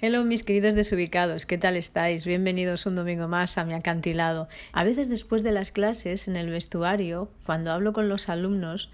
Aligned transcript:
Hello 0.00 0.24
mis 0.24 0.44
queridos 0.44 0.76
desubicados, 0.76 1.44
¿qué 1.44 1.58
tal 1.58 1.74
estáis? 1.74 2.24
Bienvenidos 2.24 2.86
un 2.86 2.94
domingo 2.94 3.26
más 3.26 3.58
a 3.58 3.64
mi 3.64 3.74
acantilado. 3.74 4.46
A 4.70 4.84
veces 4.84 5.08
después 5.08 5.42
de 5.42 5.50
las 5.50 5.72
clases 5.72 6.28
en 6.28 6.36
el 6.36 6.50
vestuario, 6.50 7.28
cuando 7.44 7.72
hablo 7.72 7.92
con 7.92 8.08
los 8.08 8.28
alumnos, 8.28 8.92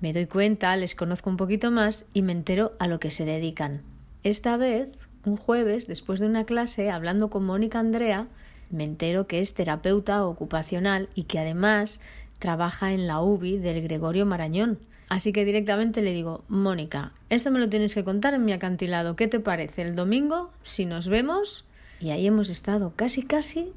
me 0.00 0.12
doy 0.12 0.26
cuenta, 0.26 0.76
les 0.76 0.94
conozco 0.94 1.30
un 1.30 1.36
poquito 1.36 1.72
más 1.72 2.06
y 2.14 2.22
me 2.22 2.30
entero 2.30 2.76
a 2.78 2.86
lo 2.86 3.00
que 3.00 3.10
se 3.10 3.24
dedican. 3.24 3.82
Esta 4.22 4.56
vez, 4.56 4.92
un 5.24 5.36
jueves, 5.36 5.88
después 5.88 6.20
de 6.20 6.26
una 6.26 6.44
clase, 6.44 6.92
hablando 6.92 7.28
con 7.28 7.44
Mónica 7.44 7.80
Andrea, 7.80 8.28
me 8.70 8.84
entero 8.84 9.26
que 9.26 9.40
es 9.40 9.52
terapeuta 9.52 10.24
ocupacional 10.24 11.08
y 11.16 11.24
que 11.24 11.40
además 11.40 12.00
trabaja 12.38 12.92
en 12.92 13.08
la 13.08 13.20
UBI 13.20 13.58
del 13.58 13.82
Gregorio 13.82 14.26
Marañón. 14.26 14.78
Así 15.08 15.32
que 15.32 15.44
directamente 15.44 16.02
le 16.02 16.12
digo, 16.12 16.44
Mónica, 16.48 17.12
esto 17.30 17.50
me 17.50 17.60
lo 17.60 17.68
tienes 17.68 17.94
que 17.94 18.02
contar 18.04 18.34
en 18.34 18.44
mi 18.44 18.52
acantilado. 18.52 19.14
¿Qué 19.14 19.28
te 19.28 19.38
parece? 19.40 19.82
El 19.82 19.94
domingo, 19.94 20.50
si 20.62 20.84
nos 20.84 21.08
vemos. 21.08 21.64
Y 22.00 22.10
ahí 22.10 22.26
hemos 22.26 22.50
estado 22.50 22.92
casi 22.96 23.22
casi 23.22 23.72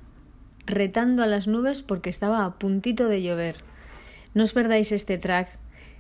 retando 0.65 1.23
a 1.23 1.27
las 1.27 1.47
nubes 1.47 1.81
porque 1.83 2.09
estaba 2.09 2.45
a 2.45 2.57
puntito 2.57 3.07
de 3.07 3.21
llover. 3.21 3.57
No 4.33 4.43
os 4.43 4.53
perdáis 4.53 4.91
este 4.91 5.17
track 5.17 5.59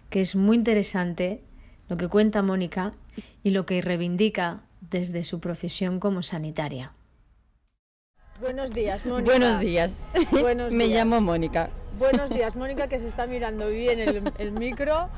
que 0.09 0.21
es 0.21 0.35
muy 0.35 0.57
interesante 0.57 1.41
lo 1.87 1.97
que 1.97 2.07
cuenta 2.07 2.41
Mónica 2.41 2.93
y 3.43 3.51
lo 3.51 3.65
que 3.65 3.81
reivindica 3.81 4.61
desde 4.81 5.23
su 5.23 5.39
profesión 5.39 5.99
como 5.99 6.23
sanitaria. 6.23 6.93
Buenos 8.41 8.73
días, 8.73 9.05
Mónica. 9.05 9.31
Buenos 9.31 9.59
días. 9.59 10.09
Buenos 10.31 10.71
Me 10.73 10.85
días. 10.85 10.97
llamo 10.99 11.21
Mónica. 11.21 11.69
Buenos 11.99 12.29
días, 12.29 12.55
Mónica, 12.55 12.87
que 12.87 12.97
se 12.97 13.07
está 13.07 13.27
mirando 13.27 13.67
bien 13.67 13.99
el, 13.99 14.31
el 14.37 14.51
micro. 14.51 15.09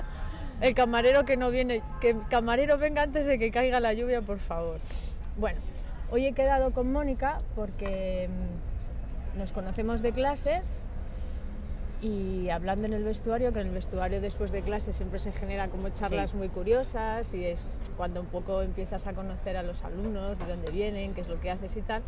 El 0.61 0.73
camarero 0.75 1.25
que 1.25 1.37
no 1.37 1.49
viene, 1.49 1.81
que 2.01 2.11
el 2.11 2.27
camarero 2.27 2.77
venga 2.77 3.01
antes 3.01 3.25
de 3.25 3.39
que 3.39 3.51
caiga 3.51 3.79
la 3.79 3.93
lluvia, 3.93 4.21
por 4.21 4.37
favor. 4.39 4.79
Bueno, 5.37 5.59
hoy 6.11 6.27
he 6.27 6.33
quedado 6.33 6.71
con 6.71 6.91
Mónica 6.91 7.39
porque 7.55 8.29
mm, 9.35 9.39
nos 9.39 9.51
conocemos 9.51 10.01
de 10.01 10.11
clases 10.11 10.85
y 12.01 12.49
hablando 12.49 12.85
en 12.85 12.93
el 12.93 13.03
vestuario, 13.03 13.53
que 13.53 13.59
en 13.61 13.67
el 13.67 13.73
vestuario 13.73 14.21
después 14.21 14.51
de 14.51 14.61
clases 14.61 14.95
siempre 14.95 15.19
se 15.19 15.31
genera 15.31 15.67
como 15.67 15.89
charlas 15.89 16.31
Sí. 16.31 16.37
muy 16.37 16.49
curiosas 16.49 17.33
y 17.33 17.45
es 17.45 17.63
cuando 17.97 18.21
un 18.21 18.27
poco 18.27 18.61
empiezas 18.61 19.07
a 19.07 19.13
conocer 19.13 19.57
a 19.57 19.63
los 19.63 19.83
alumnos, 19.83 20.37
de 20.37 20.45
dónde 20.45 20.71
vienen, 20.71 21.13
qué 21.13 21.21
es 21.21 21.27
lo 21.27 21.39
que 21.41 21.49
haces 21.51 21.75
y 21.77 21.81
tal. 21.81 22.01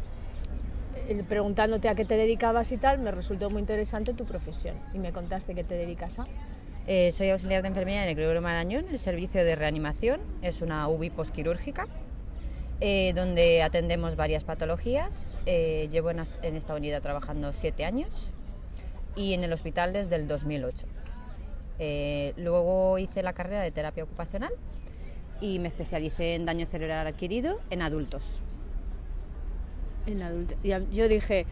Eh, 1.07 1.23
Preguntándote 1.27 1.89
a 1.89 1.95
qué 1.95 2.05
te 2.05 2.15
dedicabas 2.15 2.71
y 2.71 2.77
tal, 2.77 2.99
me 2.99 3.11
resultó 3.11 3.49
muy 3.49 3.59
interesante 3.59 4.13
tu 4.13 4.25
profesión 4.25 4.75
y 4.93 4.99
me 4.99 5.11
contaste 5.11 5.55
que 5.55 5.63
te 5.63 5.75
dedicas 5.75 6.19
a. 6.19 6.27
Eh, 6.87 7.11
soy 7.11 7.29
auxiliar 7.29 7.61
de 7.61 7.69
enfermería 7.69 8.03
en 8.03 8.09
el 8.09 8.15
Gregorio 8.15 8.41
Marañón, 8.41 8.85
el 8.89 8.99
servicio 8.99 9.43
de 9.43 9.55
reanimación. 9.55 10.21
Es 10.41 10.61
una 10.61 10.87
UBI 10.87 11.09
posquirúrgica 11.09 11.87
eh, 12.81 13.13
donde 13.15 13.63
atendemos 13.63 14.15
varias 14.15 14.43
patologías. 14.43 15.37
Eh, 15.45 15.87
llevo 15.91 16.11
en, 16.11 16.21
en 16.41 16.55
esta 16.55 16.75
unidad 16.75 17.01
trabajando 17.01 17.53
siete 17.53 17.85
años 17.85 18.31
y 19.15 19.33
en 19.33 19.43
el 19.43 19.53
hospital 19.53 19.93
desde 19.93 20.17
el 20.17 20.27
2008. 20.27 20.85
Eh, 21.79 22.33
luego 22.37 22.97
hice 22.99 23.23
la 23.23 23.33
carrera 23.33 23.61
de 23.61 23.71
terapia 23.71 24.03
ocupacional 24.03 24.51
y 25.41 25.59
me 25.59 25.69
especialicé 25.69 26.35
en 26.35 26.45
daño 26.45 26.65
cerebral 26.65 27.07
adquirido 27.07 27.59
en 27.69 27.81
adultos. 27.81 28.23
En 30.05 30.21
adulto. 30.21 30.55
Y 30.63 30.69
yo 30.95 31.07
dije, 31.07 31.45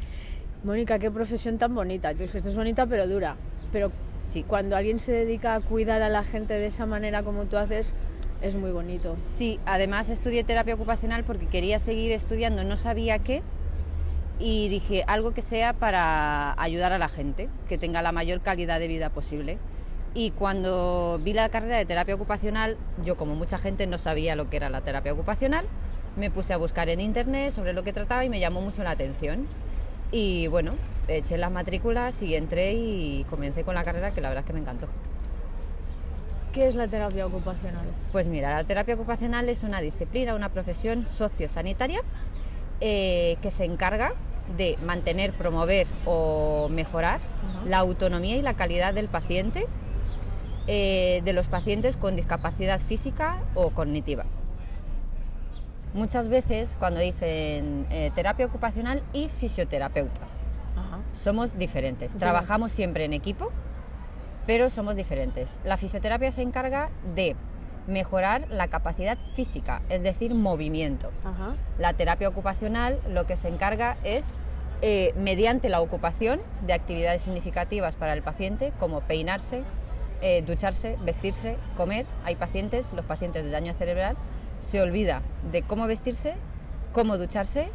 Mónica, 0.64 1.00
qué 1.00 1.10
profesión 1.10 1.58
tan 1.58 1.74
bonita. 1.74 2.12
Yo 2.12 2.20
dije, 2.20 2.38
esto 2.38 2.50
es 2.50 2.56
bonita 2.56 2.86
pero 2.86 3.08
dura. 3.08 3.36
Pero 3.72 3.90
Sí. 3.92 4.44
cuando 4.44 4.76
alguien 4.76 5.00
se 5.00 5.12
dedica 5.12 5.56
a 5.56 5.62
cuidar 5.62 6.02
a 6.02 6.10
la 6.10 6.24
gente 6.24 6.54
de 6.54 6.68
esa 6.68 6.86
manera 6.86 7.24
como 7.24 7.46
tú 7.46 7.58
haces, 7.58 7.94
es 8.42 8.56
muy 8.56 8.72
bonito. 8.72 9.16
Sí, 9.18 9.60
además 9.66 10.10
estudié 10.10 10.44
terapia 10.44 10.74
ocupacional 10.76 11.24
porque 11.24 11.48
quería 11.48 11.80
seguir 11.80 12.12
estudiando, 12.12 12.64
no 12.64 12.76
sabía 12.76 13.20
qué, 13.20 13.42
y 14.40 14.68
dije 14.70 15.04
algo 15.08 15.34
que 15.34 15.42
sea 15.42 15.74
para 15.74 16.60
ayudar 16.62 16.92
a 16.92 16.98
la 16.98 17.08
gente, 17.08 17.48
que 17.70 17.78
tenga 17.78 18.02
la 18.02 18.12
mayor 18.12 18.42
calidad 18.42 18.80
de 18.80 18.88
vida 18.88 19.10
posible. 19.12 19.58
Y 20.14 20.32
cuando 20.32 21.22
vi 21.24 21.34
la 21.34 21.48
carrera 21.50 21.78
de 21.78 21.86
terapia 21.86 22.16
ocupacional, 22.16 22.76
yo 23.06 23.16
como 23.16 23.36
mucha 23.36 23.58
gente 23.58 23.88
no 23.88 23.98
sabía 23.98 24.36
lo 24.36 24.50
que 24.50 24.58
era 24.58 24.70
la 24.70 24.82
terapia 24.82 25.14
ocupacional, 25.14 25.66
me 26.16 26.30
puse 26.30 26.54
a 26.54 26.58
buscar 26.58 26.90
en 26.90 27.00
internet 27.00 27.54
sobre 27.54 27.74
lo 27.74 27.84
que 27.84 27.94
trataba 27.94 28.26
y 28.26 28.30
me 28.30 28.40
llamó 28.40 28.62
mucho 28.62 28.84
la 28.84 28.92
atención. 28.92 29.48
Y 30.12 30.48
bueno, 30.48 30.74
eché 31.08 31.38
las 31.38 31.52
matrículas 31.52 32.22
y 32.22 32.36
entré 32.36 32.74
y 32.74 33.26
comencé 33.30 33.64
con 33.64 33.76
la 33.76 33.84
carrera 33.84 34.12
que 34.12 34.22
la 34.22 34.30
verdad 34.30 34.44
es 34.44 34.48
que 34.48 34.54
me 34.54 34.60
encantó. 34.60 34.88
¿Qué 36.54 36.68
es 36.68 36.76
la 36.76 36.88
terapia 36.88 37.26
ocupacional? 37.26 37.86
Pues 38.12 38.28
mira, 38.28 38.54
la 38.54 38.66
terapia 38.66 38.96
ocupacional 38.96 39.48
es 39.48 39.64
una 39.64 39.80
disciplina, 39.80 40.36
una 40.36 40.50
profesión 40.50 41.08
sociosanitaria 41.08 42.02
eh, 42.82 43.38
que 43.42 43.52
se 43.52 43.64
encarga 43.64 44.14
de 44.58 44.78
mantener, 44.86 45.32
promover 45.32 45.88
o 46.06 46.68
mejorar 46.70 47.22
la 47.66 47.78
autonomía 47.78 48.36
y 48.36 48.42
la 48.42 48.56
calidad 48.56 48.94
del 48.94 49.08
paciente, 49.08 49.66
eh, 50.68 51.22
de 51.24 51.32
los 51.32 51.48
pacientes 51.48 51.96
con 51.96 52.18
discapacidad 52.18 52.82
física 52.82 53.40
o 53.56 53.70
cognitiva. 53.70 54.26
Muchas 55.94 56.30
veces 56.30 56.76
cuando 56.80 57.00
dicen 57.00 57.86
eh, 57.90 58.12
terapia 58.16 58.46
ocupacional 58.46 59.04
y 59.12 59.28
fisioterapeuta, 59.28 60.22
Ajá. 60.78 61.00
somos 61.14 61.58
diferentes. 61.58 62.14
Trabajamos 62.18 62.72
siempre 62.72 63.04
en 63.04 63.14
equipo, 63.14 63.52
pero 64.48 64.70
somos 64.70 64.96
diferentes. 64.96 65.60
La 65.66 65.76
fisioterapia 65.78 66.32
se 66.32 66.44
encarga 66.44 66.90
de 67.14 67.36
mejorar 67.88 68.48
la 68.50 68.68
capacidad 68.68 69.18
física, 69.34 69.82
es 69.90 70.04
decir, 70.04 70.34
movimiento. 70.34 71.12
Ajá. 71.26 71.56
La 71.78 71.94
terapia 71.94 72.30
ocupacional 72.30 73.00
lo 73.10 73.26
que 73.26 73.36
se 73.36 73.50
encarga 73.50 73.98
es, 74.04 74.38
eh, 74.82 75.14
mediante 75.18 75.68
la 75.68 75.82
ocupación 75.82 76.42
de 76.66 76.74
actividades 76.74 77.24
significativas 77.24 77.96
para 77.96 78.14
el 78.14 78.22
paciente, 78.22 78.72
como 78.80 79.02
peinarse, 79.02 79.64
eh, 80.22 80.44
ducharse, 80.46 80.98
vestirse, 81.04 81.58
comer. 81.76 82.06
Hay 82.24 82.36
pacientes, 82.36 82.94
los 82.94 83.06
pacientes 83.06 83.44
de 83.44 83.50
daño 83.52 83.74
cerebral, 83.74 84.16
se 84.62 84.82
olvida 84.82 85.22
de 85.52 85.64
cómo 85.64 85.88
vestirse, 85.88 86.36
cómo 86.94 87.18
ducharse, 87.18 87.70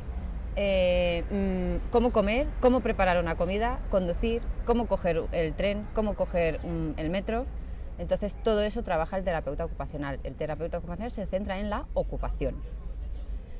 eh, 0.56 1.24
mm, 1.30 1.90
cómo 1.90 2.12
comer, 2.12 2.46
cómo 2.60 2.80
preparar 2.80 3.18
una 3.18 3.36
comida, 3.36 3.78
conducir, 3.90 4.40
cómo 4.64 4.86
coger 4.86 5.24
el 5.32 5.52
tren, 5.52 5.86
cómo 5.94 6.14
coger 6.14 6.60
mm, 6.64 6.92
el 6.96 7.10
metro. 7.10 7.44
Entonces 7.98 8.36
todo 8.42 8.62
eso 8.62 8.82
trabaja 8.82 9.18
el 9.18 9.24
terapeuta 9.24 9.64
ocupacional. 9.64 10.20
El 10.22 10.34
terapeuta 10.34 10.78
ocupacional 10.78 11.10
se 11.10 11.26
centra 11.26 11.58
en 11.58 11.68
la 11.68 11.86
ocupación. 11.94 12.56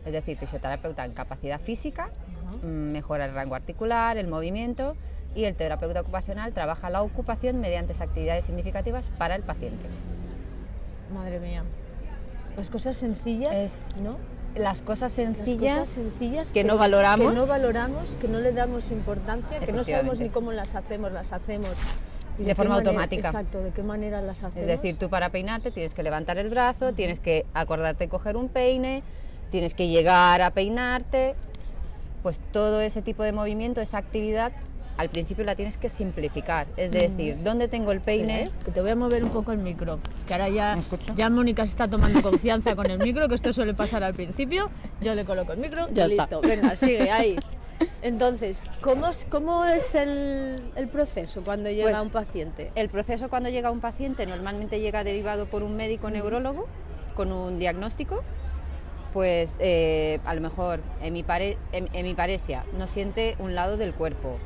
Es 0.07 0.13
decir, 0.13 0.39
fisioterapeuta 0.39 1.05
en 1.05 1.13
capacidad 1.13 1.61
física, 1.61 2.11
mm, 2.63 2.67
mejora 2.67 3.27
el 3.27 3.35
rango 3.35 3.57
articular, 3.57 4.17
el 4.17 4.29
movimiento 4.29 4.97
y 5.35 5.45
el 5.45 5.55
terapeuta 5.55 6.01
ocupacional 6.01 6.53
trabaja 6.55 6.89
la 6.89 7.03
ocupación 7.03 7.61
mediante 7.61 7.93
actividades 8.03 8.45
significativas 8.45 9.11
para 9.19 9.35
el 9.35 9.43
paciente. 9.43 9.87
Madre 11.13 11.41
mía. 11.41 11.65
Las 12.57 12.71
cosas 12.71 12.97
sencillas, 12.97 13.55
Es- 13.55 13.95
¿no? 14.03 14.17
Las 14.55 14.81
cosas 14.81 15.03
Las 15.03 15.13
sencillas, 15.13 15.79
cosas 15.81 15.89
sencillas 15.95 16.53
que 16.53 16.65
no 16.65 16.79
valoramos. 16.79 17.29
que 17.29 17.35
no 17.35 17.47
valoramos, 17.47 18.17
que 18.21 18.27
no 18.29 18.41
le 18.41 18.53
damos 18.53 18.91
importancia, 18.91 19.61
que 19.61 19.73
no 19.73 19.85
sabemos 19.85 20.19
ni 20.19 20.31
cómo 20.31 20.53
las 20.53 20.75
hacemos, 20.75 21.13
las 21.13 21.33
hacemos. 21.33 21.71
y 22.39 22.45
De 22.45 22.55
forma 22.55 22.75
manera- 22.75 22.91
automática. 22.91 23.29
Exacto, 23.29 23.63
de 23.63 23.71
qué 23.71 23.83
manera 23.83 24.21
las 24.21 24.39
hacemos. 24.43 24.57
Es 24.57 24.67
decir, 24.67 24.99
tú 24.99 25.09
para 25.09 25.31
peinarte 25.31 25.71
tienes 25.71 25.95
que 25.95 26.03
levantar 26.03 26.37
el 26.37 26.51
brazo, 26.51 26.93
tienes 26.93 27.19
que 27.19 27.47
acordarte 27.55 28.05
de 28.05 28.09
coger 28.11 28.37
un 28.37 28.49
peine, 28.51 29.03
tienes 29.51 29.73
que 29.73 29.89
llegar 29.89 30.43
a 30.43 30.51
peinarte. 30.51 31.35
Pues 32.23 32.41
todo 32.53 32.83
ese 32.83 33.01
tipo 33.01 33.23
de 33.23 33.33
movimiento, 33.33 33.81
esa 33.81 33.97
actividad, 33.97 34.53
al 34.97 35.09
principio 35.11 35.45
la 35.45 35.55
tienes 35.55 35.77
que 35.77 35.89
simplificar. 35.89 36.67
Es 36.77 36.91
decir, 36.91 37.37
¿dónde 37.43 37.69
tengo 37.69 37.93
el 37.93 38.01
peine? 38.01 38.51
Te 38.73 38.81
voy 38.81 38.91
a 38.91 38.97
mover 38.97 39.25
un 39.25 39.31
poco 39.31 39.53
el 39.53 39.59
micro, 39.59 39.99
que 40.27 40.35
ahora 40.35 40.49
ya, 40.49 40.79
ya 41.15 41.29
Mónica 41.31 41.65
se 41.65 41.71
está 41.71 41.89
tomando 41.89 42.23
confianza 42.23 42.75
con 42.75 42.91
el 42.91 42.99
micro, 42.99 43.29
que 43.29 43.35
esto 43.35 43.53
suele 43.53 43.75
pasar 43.75 44.03
al 44.05 44.15
principio. 44.15 44.71
Yo 45.01 45.15
le 45.15 45.25
coloco 45.25 45.53
el 45.53 45.59
micro 45.59 45.89
Ya 45.93 46.07
y 46.07 46.13
está. 46.13 46.23
listo. 46.23 46.41
Venga, 46.41 46.77
sigue 46.77 47.11
ahí. 47.11 47.37
Entonces, 48.01 48.65
¿cómo 48.81 49.09
es, 49.09 49.27
cómo 49.29 49.65
es 49.67 49.95
el, 49.95 50.57
el 50.77 50.89
proceso 50.89 51.43
cuando 51.43 51.69
llega 51.71 51.91
Pues, 51.91 52.01
un 52.03 52.11
paciente? 52.11 52.71
El 52.75 52.89
proceso 52.89 53.29
cuando 53.29 53.49
llega 53.51 53.71
un 53.71 53.81
paciente 53.81 54.25
normalmente 54.27 54.81
llega 54.81 55.05
derivado 55.05 55.47
por 55.47 55.63
un 55.63 55.77
médico 55.77 56.09
neurólogo 56.09 56.67
con 57.15 57.33
un 57.33 57.59
diagnóstico. 57.59 58.23
Pues 59.17 59.57
eh, 59.61 60.21
a 60.27 60.35
lo 60.35 60.43
mejor 60.43 60.81
hemiparesia, 61.01 62.65
no 62.77 62.87
siente 62.87 63.35
un 63.39 63.55
lado 63.55 63.79
del 63.79 63.95
cuerpo, 63.95 64.37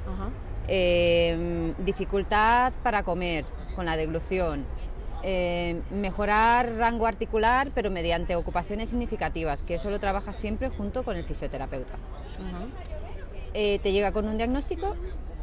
eh, 0.69 1.75
dificultad 1.79 2.73
para 2.85 3.03
comer 3.03 3.47
con 3.75 3.85
la 3.85 3.97
deglución, 3.97 4.65
eh, 5.25 5.81
mejorar 5.91 6.77
rango 6.77 7.09
articular 7.09 7.73
pero 7.75 7.91
mediante 7.91 8.37
ocupaciones 8.37 8.91
significativas, 8.91 9.65
que 9.65 9.75
eso 9.75 9.91
lo 9.91 9.99
trabajas 9.99 10.37
siempre 10.37 10.69
junto 10.69 11.03
con 11.03 11.17
el 11.17 11.25
fisioterapeuta. 11.25 11.97
te 13.53 13.93
llega 13.93 14.13
con 14.13 14.29
un 14.29 14.37
diagnóstico, 14.37 14.95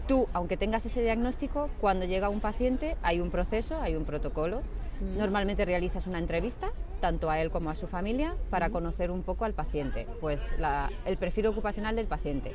tú, 0.07 0.29
aunque 0.31 0.55
tengas 0.55 0.85
ese 0.85 1.03
diagnóstico, 1.03 1.69
cuando 1.81 2.05
llega 2.05 2.29
un 2.29 2.39
paciente 2.39 2.95
hay 3.03 3.19
un 3.19 3.29
proceso, 3.29 3.81
hay 3.81 3.97
un 3.97 4.05
protocolo 4.05 4.61
Normalmente 4.99 5.63
realizas 5.65 6.07
una 6.07 6.19
entrevista, 6.19 6.71
tanto 6.99 7.29
a 7.29 7.39
él 7.39 7.51
como 7.51 7.69
a 7.69 7.75
su 7.75 7.87
familia, 7.87 8.35
para 8.49 8.69
conocer 8.69 9.11
un 9.11 9.21
poco 9.21 9.45
al 9.45 9.53
paciente, 9.53 10.07
pues 10.19 10.41
el 11.05 11.17
perfil 11.17 11.47
ocupacional 11.47 11.95
del 11.95 12.07
paciente, 12.07 12.53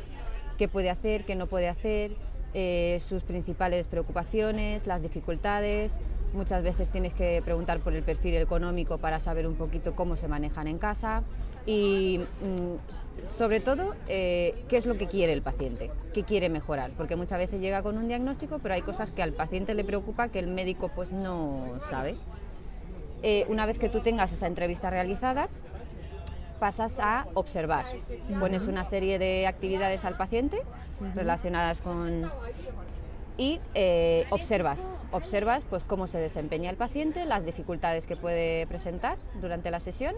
qué 0.59 0.69
puede 0.69 0.91
hacer, 0.91 1.25
qué 1.25 1.37
no 1.37 1.47
puede 1.47 1.69
hacer, 1.69 2.13
eh, 2.55 3.01
sus 3.07 3.23
principales 3.23 3.87
preocupaciones, 3.87 4.87
las 4.87 5.03
dificultades. 5.03 5.99
Muchas 6.35 6.63
veces 6.63 6.91
tienes 6.91 7.15
que 7.15 7.43
preguntar 7.45 7.81
por 7.81 7.95
el 7.95 8.03
perfil 8.03 8.37
económico 8.37 8.99
para 8.99 9.21
saber 9.21 9.47
un 9.47 9.55
poquito 9.55 9.95
cómo 9.95 10.17
se 10.17 10.29
manejan 10.29 10.67
en 10.67 10.79
casa 10.79 11.23
y 11.67 12.19
mm, 12.19 13.29
sobre 13.29 13.61
todo 13.61 13.95
eh, 14.09 14.65
qué 14.69 14.77
es 14.77 14.87
lo 14.87 14.97
que 14.97 15.07
quiere 15.07 15.33
el 15.33 15.43
paciente, 15.43 15.91
qué 16.13 16.25
quiere 16.25 16.49
mejorar, 16.49 16.91
porque 16.97 17.17
muchas 17.17 17.39
veces 17.39 17.61
llega 17.61 17.83
con 17.83 17.97
un 17.97 18.09
diagnóstico, 18.09 18.59
pero 18.59 18.75
hay 18.75 18.83
cosas 18.83 19.11
que 19.11 19.23
al 19.23 19.33
paciente 19.33 19.75
le 19.75 19.85
preocupa 19.85 20.29
que 20.29 20.39
el 20.39 20.49
médico 20.49 20.91
pues 20.95 21.13
no 21.13 21.79
sabe. 21.89 22.17
Eh, 23.23 23.47
una 23.49 23.67
vez 23.67 23.79
que 23.79 23.89
tú 23.89 24.01
tengas 24.01 24.33
esa 24.33 24.49
entrevista 24.49 24.91
realizada, 24.91 25.49
pasas 26.59 27.01
a 27.01 27.27
observar. 27.35 27.85
Pones 28.39 28.69
una 28.69 28.85
serie 28.85 29.19
de 29.19 29.47
actividades 29.47 30.05
al 30.05 30.17
paciente 30.17 30.63
relacionadas 31.15 31.81
con 31.81 32.31
y 33.39 33.61
eh, 33.75 34.27
observas, 34.31 35.01
observas 35.11 35.65
pues 35.69 35.85
cómo 35.85 36.07
se 36.07 36.19
desempeña 36.19 36.71
el 36.71 36.77
paciente, 36.77 37.25
las 37.25 37.45
dificultades 37.47 38.07
que 38.07 38.15
puede 38.15 38.67
presentar 38.67 39.17
durante 39.41 39.71
la 39.71 39.81
sesión 39.81 40.15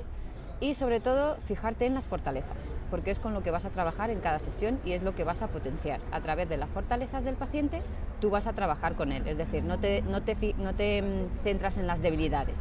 y 0.60 0.74
sobre 0.74 1.00
todo 1.00 1.36
fijarte 1.46 1.86
en 1.86 1.94
las 1.94 2.06
fortalezas, 2.06 2.78
porque 2.90 3.10
es 3.10 3.18
con 3.18 3.34
lo 3.34 3.42
que 3.42 3.50
vas 3.50 3.64
a 3.64 3.70
trabajar 3.70 4.10
en 4.10 4.20
cada 4.20 4.38
sesión 4.38 4.80
y 4.84 4.92
es 4.92 5.02
lo 5.02 5.14
que 5.14 5.24
vas 5.24 5.42
a 5.42 5.48
potenciar. 5.48 6.00
A 6.12 6.20
través 6.20 6.48
de 6.48 6.56
las 6.56 6.68
fortalezas 6.70 7.24
del 7.24 7.34
paciente 7.34 7.82
tú 8.20 8.30
vas 8.30 8.46
a 8.46 8.52
trabajar 8.52 8.94
con 8.94 9.12
él, 9.12 9.26
es 9.26 9.38
decir, 9.38 9.64
no 9.64 9.78
te, 9.78 10.02
no 10.02 10.22
te, 10.22 10.54
no 10.58 10.74
te 10.74 11.02
mm, 11.02 11.42
centras 11.42 11.78
en 11.78 11.86
las 11.86 12.02
debilidades, 12.02 12.58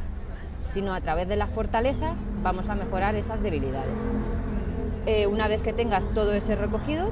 sino 0.71 0.93
a 0.93 1.01
través 1.01 1.27
de 1.27 1.35
las 1.35 1.49
fortalezas 1.49 2.19
vamos 2.41 2.69
a 2.69 2.75
mejorar 2.75 3.15
esas 3.15 3.41
debilidades. 3.41 3.97
Eh, 5.05 5.27
una 5.27 5.47
vez 5.47 5.61
que 5.61 5.73
tengas 5.73 6.07
todo 6.13 6.33
ese 6.33 6.55
recogido, 6.55 7.11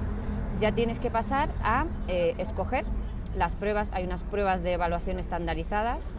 ya 0.58 0.72
tienes 0.72 1.00
que 1.00 1.12
pasar 1.12 1.50
a 1.64 1.86
eh, 2.08 2.36
escoger 2.38 2.86
las 3.38 3.56
pruebas, 3.56 3.90
hay 3.94 4.06
unas 4.06 4.24
pruebas 4.24 4.64
de 4.64 4.74
evaluación 4.74 5.20
estandarizadas 5.20 6.10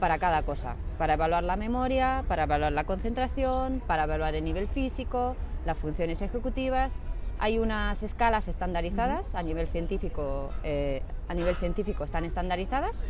para 0.00 0.18
cada 0.18 0.42
cosa, 0.42 0.74
para 0.98 1.14
evaluar 1.14 1.44
la 1.44 1.56
memoria, 1.56 2.24
para 2.26 2.44
evaluar 2.44 2.72
la 2.72 2.84
concentración, 2.84 3.80
para 3.86 4.04
evaluar 4.04 4.34
el 4.34 4.42
nivel 4.44 4.66
físico, 4.66 5.36
las 5.66 5.76
funciones 5.76 6.22
ejecutivas. 6.22 6.96
Hay 7.38 7.58
unas 7.58 8.02
escalas 8.02 8.48
estandarizadas 8.48 9.34
a 9.34 9.42
nivel 9.42 9.66
científico, 9.66 10.50
eh, 10.64 11.02
a 11.28 11.34
nivel 11.34 11.54
científico 11.54 12.04
están 12.04 12.24
estandarizadas 12.24 13.02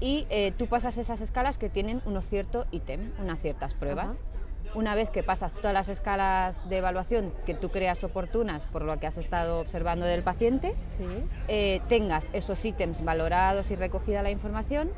y 0.00 0.26
eh, 0.28 0.52
tú 0.58 0.66
pasas 0.66 0.98
esas 0.98 1.20
escalas 1.20 1.56
que 1.56 1.68
tienen 1.68 2.02
un 2.04 2.20
cierto 2.20 2.66
ítem, 2.72 3.12
unas 3.18 3.38
ciertas 3.40 3.74
pruebas. 3.74 4.20
Una 4.74 4.96
vez 4.96 5.08
que 5.08 5.22
pasas 5.22 5.54
todas 5.54 5.72
las 5.72 5.88
escalas 5.88 6.68
de 6.68 6.78
evaluación 6.78 7.32
que 7.46 7.54
tú 7.54 7.70
creas 7.70 8.02
oportunas 8.02 8.64
por 8.64 8.82
lo 8.82 8.98
que 8.98 9.06
has 9.06 9.16
estado 9.18 9.60
observando 9.60 10.04
del 10.04 10.24
paciente, 10.24 10.74
eh, 11.46 11.80
tengas 11.88 12.28
esos 12.32 12.64
ítems 12.64 13.04
valorados 13.04 13.70
y 13.70 13.76
recogida 13.76 14.22
la 14.22 14.30
información, 14.30 14.90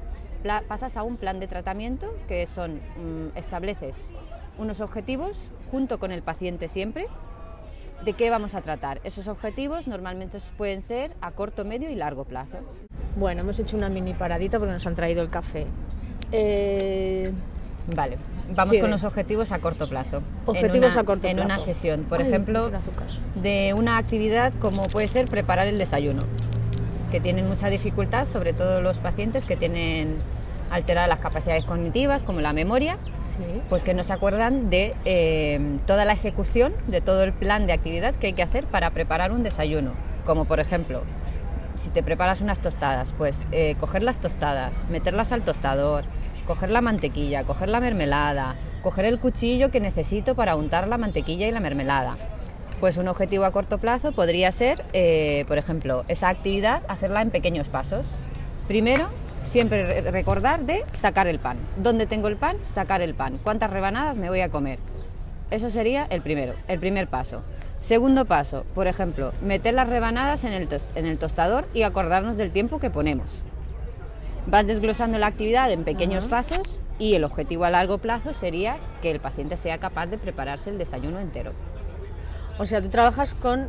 pasas 0.69 0.97
a 0.97 1.03
un 1.03 1.17
plan 1.17 1.41
de 1.41 1.47
tratamiento 1.47 2.13
que 2.29 2.47
son, 2.47 2.77
mm, 2.77 3.37
estableces 3.37 3.97
unos 4.59 4.81
objetivos 4.81 5.37
junto 5.71 5.99
con 5.99 6.13
el 6.13 6.23
paciente 6.23 6.69
siempre, 6.69 7.07
de 8.05 8.13
qué 8.13 8.31
vamos 8.31 8.55
a 8.55 8.63
tratar. 8.63 9.01
Esos 9.05 9.29
objetivos 9.29 9.87
normalmente 9.87 10.39
pueden 10.57 10.83
ser 10.83 11.13
a 11.21 11.33
corto, 11.33 11.65
medio 11.65 11.91
y 11.91 11.95
largo 11.95 12.25
plazo. 12.25 12.59
Bueno, 13.17 13.41
hemos 13.43 13.59
hecho 13.59 13.77
una 13.77 13.89
mini 13.89 14.15
paradita 14.15 14.59
porque 14.59 14.73
nos 14.73 14.87
han 14.87 14.95
traído 14.95 15.23
el 15.23 15.31
café. 15.31 15.67
Eh, 16.33 17.33
vale, 17.95 18.19
vamos 18.51 18.79
con 18.79 18.91
los 18.91 19.05
objetivos 19.05 19.53
a 19.53 19.59
corto 19.59 19.89
plazo. 19.89 20.23
Objetivos 20.45 20.97
a 20.97 21.05
corto 21.05 21.23
plazo. 21.23 21.39
En 21.39 21.45
una 21.45 21.59
sesión, 21.59 22.05
por 22.05 22.21
ejemplo, 22.21 22.71
de 23.35 23.75
una 23.75 23.97
actividad 23.97 24.53
como 24.61 24.83
puede 24.85 25.09
ser 25.09 25.27
preparar 25.27 25.67
el 25.67 25.79
desayuno, 25.79 26.23
que 27.11 27.21
tienen 27.21 27.49
mucha 27.49 27.69
dificultad, 27.69 28.27
sobre 28.27 28.53
todo 28.53 28.81
los 28.83 28.99
pacientes 28.99 29.45
que 29.45 29.57
tienen 29.57 30.23
alteradas 30.71 31.09
las 31.09 31.19
capacidades 31.19 31.65
cognitivas, 31.65 32.23
como 32.23 32.41
la 32.41 32.53
memoria, 32.53 32.99
pues 33.69 33.83
que 33.83 33.95
no 33.95 34.03
se 34.03 34.13
acuerdan 34.13 34.71
de 34.71 34.95
eh, 35.05 35.79
toda 35.87 36.05
la 36.05 36.13
ejecución, 36.13 36.75
de 36.87 37.01
todo 37.01 37.25
el 37.25 37.33
plan 37.33 37.67
de 37.67 37.73
actividad 37.73 38.15
que 38.15 38.29
hay 38.29 38.33
que 38.33 38.43
hacer 38.43 38.67
para 38.67 38.91
preparar 38.91 39.33
un 39.33 39.43
desayuno. 39.43 39.93
Como 40.25 40.45
por 40.45 40.61
ejemplo, 40.61 41.03
si 41.77 41.91
te 41.91 42.03
preparas 42.03 42.41
unas 42.41 42.61
tostadas, 42.61 43.13
pues 43.13 43.47
eh, 43.53 43.77
coger 43.79 44.03
las 44.03 44.19
tostadas, 44.19 44.81
meterlas 44.91 45.33
al 45.33 45.43
tostador, 45.43 46.05
coger 46.47 46.71
la 46.71 46.81
mantequilla, 46.81 47.45
coger 47.45 47.69
la 47.69 47.81
mermelada, 47.81 48.57
coger 48.83 49.05
el 49.05 49.19
cuchillo 49.19 49.71
que 49.71 49.81
necesito 49.81 50.35
para 50.35 50.57
untar 50.57 50.89
la 50.89 50.99
mantequilla 50.99 51.47
y 51.47 51.53
la 51.53 51.61
mermelada. 51.61 52.17
Pues 52.81 52.99
un 52.99 53.09
objetivo 53.09 53.45
a 53.45 53.53
corto 53.53 53.79
plazo 53.79 54.13
podría 54.13 54.53
ser, 54.53 54.85
eh, 54.93 55.45
por 55.49 55.59
ejemplo, 55.59 56.05
esa 56.09 56.29
actividad, 56.29 56.83
hacerla 56.89 57.23
en 57.23 57.31
pequeños 57.31 57.69
pasos. 57.69 58.07
Primero, 58.69 59.09
siempre 59.47 60.03
recordar 60.11 60.65
de 60.65 60.85
sacar 60.93 61.27
el 61.27 61.39
pan. 61.39 61.59
¿Dónde 61.77 62.07
tengo 62.07 62.29
el 62.29 62.37
pan? 62.37 62.57
Sacar 62.63 63.01
el 63.01 63.15
pan. 63.15 63.39
¿Cuántas 63.43 63.71
rebanadas 63.71 64.19
me 64.19 64.29
voy 64.29 64.41
a 64.41 64.51
comer? 64.51 64.79
Eso 65.51 65.71
sería 65.71 66.07
el 66.11 66.23
primero, 66.23 66.55
el 66.69 66.79
primer 66.81 67.09
paso. 67.09 67.43
Segundo 67.79 68.25
paso, 68.25 68.65
por 68.75 68.89
ejemplo, 68.89 69.33
meter 69.43 69.75
las 69.75 69.89
rebanadas 69.89 70.45
en 70.45 70.53
el, 70.53 70.69
en 70.95 71.07
el 71.07 71.19
tostador 71.19 71.69
y 71.73 71.83
acordarnos 71.83 72.37
del 72.37 72.51
tiempo 72.51 72.81
que 72.81 72.91
ponemos. 72.91 73.31
Vas 74.47 74.67
desglosando 74.67 75.19
la 75.19 75.29
actividad 75.29 75.71
en 75.71 75.85
pequeños 75.85 76.27
pasos 76.27 76.81
y 76.99 77.15
el 77.15 77.25
objetivo 77.25 77.65
a 77.65 77.71
largo 77.71 77.99
plazo 77.99 78.33
sería 78.33 78.79
que 79.03 79.11
el 79.11 79.21
paciente 79.21 79.57
sea 79.57 79.79
capaz 79.79 80.07
de 80.07 80.19
prepararse 80.19 80.71
el 80.71 80.79
desayuno 80.79 81.21
entero. 81.21 81.53
O 82.59 82.67
sea, 82.67 82.81
tú 82.81 82.89
trabajas 82.89 83.35
con 83.35 83.69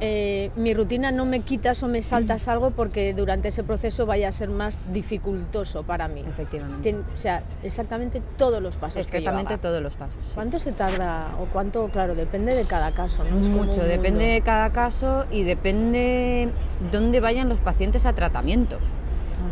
eh, 0.00 0.50
mi 0.56 0.74
rutina 0.74 1.12
no 1.12 1.24
me 1.24 1.40
quitas 1.40 1.82
o 1.82 1.88
me 1.88 2.02
saltas 2.02 2.48
algo 2.48 2.72
porque 2.72 3.14
durante 3.14 3.48
ese 3.48 3.62
proceso 3.62 4.06
vaya 4.06 4.28
a 4.28 4.32
ser 4.32 4.48
más 4.48 4.92
dificultoso 4.92 5.84
para 5.84 6.08
mí. 6.08 6.24
Efectivamente. 6.26 6.94
o 6.94 7.16
sea, 7.16 7.44
exactamente 7.62 8.20
todos 8.36 8.60
los 8.60 8.76
pasos. 8.76 9.00
Exactamente 9.00 9.56
todos 9.58 9.80
los 9.80 9.94
pasos. 9.94 10.20
¿Cuánto 10.34 10.58
se 10.58 10.72
tarda 10.72 11.34
o 11.40 11.46
cuánto? 11.46 11.88
Claro, 11.88 12.14
depende 12.14 12.54
de 12.54 12.64
cada 12.64 12.92
caso, 12.92 13.24
¿no? 13.24 13.36
Mucho, 13.36 13.84
depende 13.84 14.24
de 14.24 14.40
cada 14.40 14.70
caso 14.72 15.26
y 15.30 15.44
depende 15.44 16.50
dónde 16.90 17.20
vayan 17.20 17.48
los 17.48 17.58
pacientes 17.58 18.06
a 18.06 18.12
tratamiento. 18.12 18.78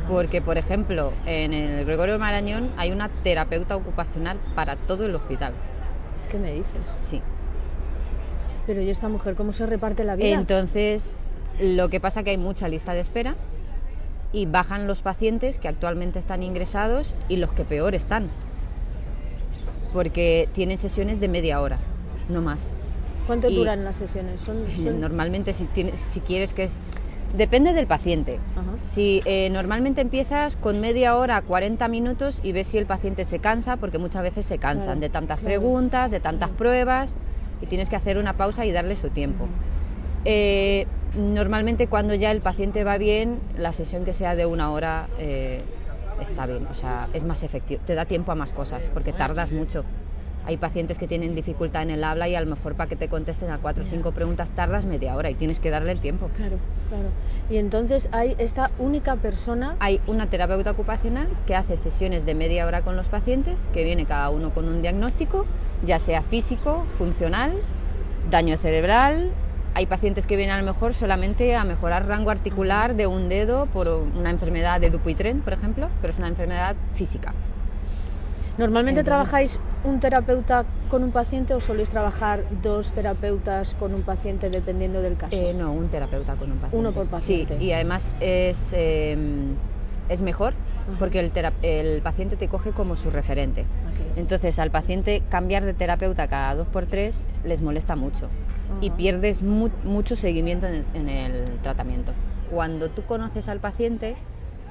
Porque, 0.09 0.43
por 0.43 0.59
ejemplo, 0.59 1.12
en 1.26 1.52
el 1.52 1.85
Gregorio 1.85 2.19
Marañón 2.19 2.71
hay 2.76 2.90
una 2.90 3.09
terapeuta 3.09 3.76
ocupacional 3.76 4.38
para 4.55 4.76
todo 4.76 5.07
el 5.07 5.14
hospital. 5.14 5.55
¿Qué 6.31 6.38
me 6.38 6.52
dices? 6.52 6.81
Sí. 7.00 7.23
Pero 8.66 8.81
¿y 8.81 8.90
esta 8.90 9.09
mujer 9.09 9.35
cómo 9.35 9.52
se 9.52 9.66
reparte 9.66 10.04
la 10.04 10.16
vida? 10.16 10.35
Entonces, 10.35 11.16
lo 11.61 11.88
que 11.88 12.00
pasa 12.00 12.21
es 12.21 12.25
que 12.25 12.31
hay 12.31 12.38
mucha 12.38 12.69
lista 12.69 12.95
de 12.95 13.00
espera 13.00 13.35
y 14.33 14.47
bajan 14.47 14.87
los 14.87 15.02
pacientes 15.02 15.59
que 15.59 15.69
actualmente 15.69 16.19
están 16.19 16.42
ingresados 16.42 17.14
y 17.28 17.37
los 17.37 17.52
que 17.52 17.64
peor 17.64 17.95
están. 17.95 18.28
Porque 19.92 20.49
tienen 20.54 20.78
sesiones 20.78 21.21
de 21.21 21.28
media 21.28 21.61
hora, 21.61 21.78
no 22.28 22.40
más. 22.40 22.75
¿Cuánto 23.26 23.50
duran 23.50 23.85
las 23.85 23.97
sesiones? 23.97 24.40
Normalmente, 24.78 25.52
si, 25.52 25.64
tienes, 25.64 26.00
si 26.00 26.21
quieres 26.21 26.54
que 26.54 26.64
es... 26.64 26.73
Depende 27.37 27.73
del 27.73 27.87
paciente. 27.87 28.38
Si 28.78 29.23
eh, 29.25 29.49
normalmente 29.50 30.02
empiezas 30.02 30.57
con 30.57 30.81
media 30.83 31.16
hora, 31.16 31.40
40 31.40 31.88
minutos 31.88 32.40
y 32.42 32.52
ves 32.52 32.66
si 32.66 32.76
el 32.78 32.85
paciente 32.85 33.25
se 33.25 33.38
cansa, 33.38 33.78
porque 33.78 33.97
muchas 33.97 34.23
veces 34.23 34.45
se 34.45 34.59
cansan 34.59 35.00
de 35.00 35.09
tantas 35.09 35.40
preguntas, 35.40 36.11
de 36.11 36.21
tantas 36.21 36.50
pruebas 36.50 37.16
y 37.62 37.66
tienes 37.66 37.88
que 37.88 37.97
hacer 37.97 38.19
una 38.19 38.35
pausa 38.35 38.66
y 38.66 38.73
darle 38.73 38.97
su 38.97 39.09
tiempo. 39.09 39.47
Eh, 40.25 40.87
normalmente 41.16 41.87
cuando 41.87 42.14
ya 42.14 42.31
el 42.31 42.40
paciente 42.40 42.85
va 42.85 42.99
bien, 42.99 43.40
la 43.57 43.73
sesión 43.73 44.04
que 44.04 44.12
sea 44.12 44.37
de 44.37 44.47
una 44.47 44.71
hora 44.71 45.09
eh, 45.19 45.62
está 46.21 46.47
bien, 46.47 46.66
o 46.66 46.75
sea, 46.75 47.09
es 47.12 47.25
más 47.25 47.42
efectivo, 47.42 47.83
te 47.87 47.95
da 47.95 48.04
tiempo 48.04 48.33
a 48.33 48.35
más 48.35 48.52
cosas, 48.52 48.90
porque 48.92 49.12
tardas 49.12 49.52
mucho. 49.52 49.85
Hay 50.45 50.57
pacientes 50.57 50.99
que 50.99 51.07
tienen 51.07 51.35
dificultad 51.35 51.83
en 51.83 51.91
el 51.91 52.03
habla 52.03 52.29
y 52.29 52.35
a 52.35 52.41
lo 52.41 52.49
mejor 52.49 52.75
para 52.75 52.89
que 52.89 52.97
te 52.97 53.09
contesten 53.09 53.51
a 53.51 53.59
cuatro 53.59 53.85
o 53.85 53.87
cinco 53.87 54.11
preguntas 54.11 54.51
tardas 54.51 54.87
media 54.87 55.15
hora 55.15 55.31
y 55.31 55.35
tienes 55.35 55.61
que 55.61 55.71
darle 55.71 55.93
el 55.93 56.01
tiempo. 56.01 56.29
Claro, 56.37 56.57
claro. 56.89 57.09
Y 57.49 57.59
entonces 57.59 58.09
hay 58.13 58.35
esta 58.39 58.71
única 58.79 59.15
persona. 59.17 59.77
Hay 59.79 60.01
una 60.07 60.27
terapeuta 60.27 60.73
ocupacional 60.73 61.29
que 61.47 61.55
hace 61.55 61.77
sesiones 61.77 62.27
de 62.27 62.35
media 62.35 62.67
hora 62.67 62.83
con 62.83 62.97
los 62.97 63.09
pacientes, 63.09 63.69
que 63.73 63.85
viene 63.85 64.05
cada 64.05 64.31
uno 64.31 64.51
con 64.51 64.69
un 64.69 64.83
diagnóstico, 64.83 65.47
ya 65.85 65.99
sea 65.99 66.23
físico, 66.23 66.85
funcional, 66.99 67.53
daño 68.31 68.57
cerebral. 68.57 69.31
Hay 69.75 69.87
pacientes 69.87 70.27
que 70.27 70.37
vienen 70.37 70.57
a 70.57 70.61
lo 70.61 70.67
mejor 70.67 70.93
solamente 70.93 71.55
a 71.55 71.65
mejorar 71.65 72.07
rango 72.07 72.31
articular 72.31 72.95
de 72.95 73.07
un 73.07 73.29
dedo 73.29 73.67
por 73.67 73.89
una 73.89 74.31
enfermedad 74.31 74.81
de 74.81 74.91
Dupuytren, 74.91 75.41
por 75.41 75.53
ejemplo, 75.53 75.89
pero 76.01 76.13
es 76.13 76.19
una 76.19 76.29
enfermedad 76.29 76.75
física. 76.95 77.33
¿Normalmente 78.59 79.03
trabajáis 79.03 79.59
un 79.85 80.01
terapeuta 80.01 80.65
con 80.89 81.03
un 81.03 81.11
paciente 81.11 81.55
o 81.55 81.61
soléis 81.61 81.91
trabajar 81.91 82.45
dos 82.62 82.93
terapeutas 82.93 83.75
con 83.75 83.95
un 83.95 84.03
paciente 84.03 84.51
dependiendo 84.51 85.03
del 85.03 85.17
caso? 85.17 85.37
Eh, 85.37 85.55
no, 85.55 85.73
un 85.73 85.89
terapeuta 85.89 86.35
con 86.35 86.53
un 86.53 86.59
paciente. 86.59 86.77
Uno 86.77 86.93
por 86.93 87.07
paciente. 87.07 87.59
Sí, 87.59 87.65
y 87.65 87.73
además 87.73 88.15
es, 88.21 88.73
eh, 88.73 89.17
es 90.09 90.23
mejor 90.23 90.55
porque 90.99 91.21
el, 91.21 91.33
el, 91.62 92.03
paciente 92.03 92.37
te 92.37 92.49
coge 92.49 92.73
como 92.73 92.97
su 92.97 93.11
referente. 93.11 93.65
Entonces 94.17 94.59
al 94.59 94.71
paciente 94.71 95.23
cambiar 95.29 95.65
de 95.65 95.75
terapeuta 95.75 96.29
cada 96.29 96.55
dos 96.55 96.67
por 96.69 96.87
tres 96.87 97.29
les 97.45 97.62
molesta 97.62 97.97
mucho 97.97 98.29
y 98.81 98.91
pierdes 98.91 99.43
mucho 99.43 100.17
seguimiento 100.17 100.67
en 100.67 100.75
el, 100.75 100.85
en 100.95 101.09
el 101.09 101.45
tratamiento. 101.59 102.12
Cuando 102.51 102.91
tú 102.91 103.03
conoces 103.05 103.49
al 103.49 103.61
paciente, 103.61 104.17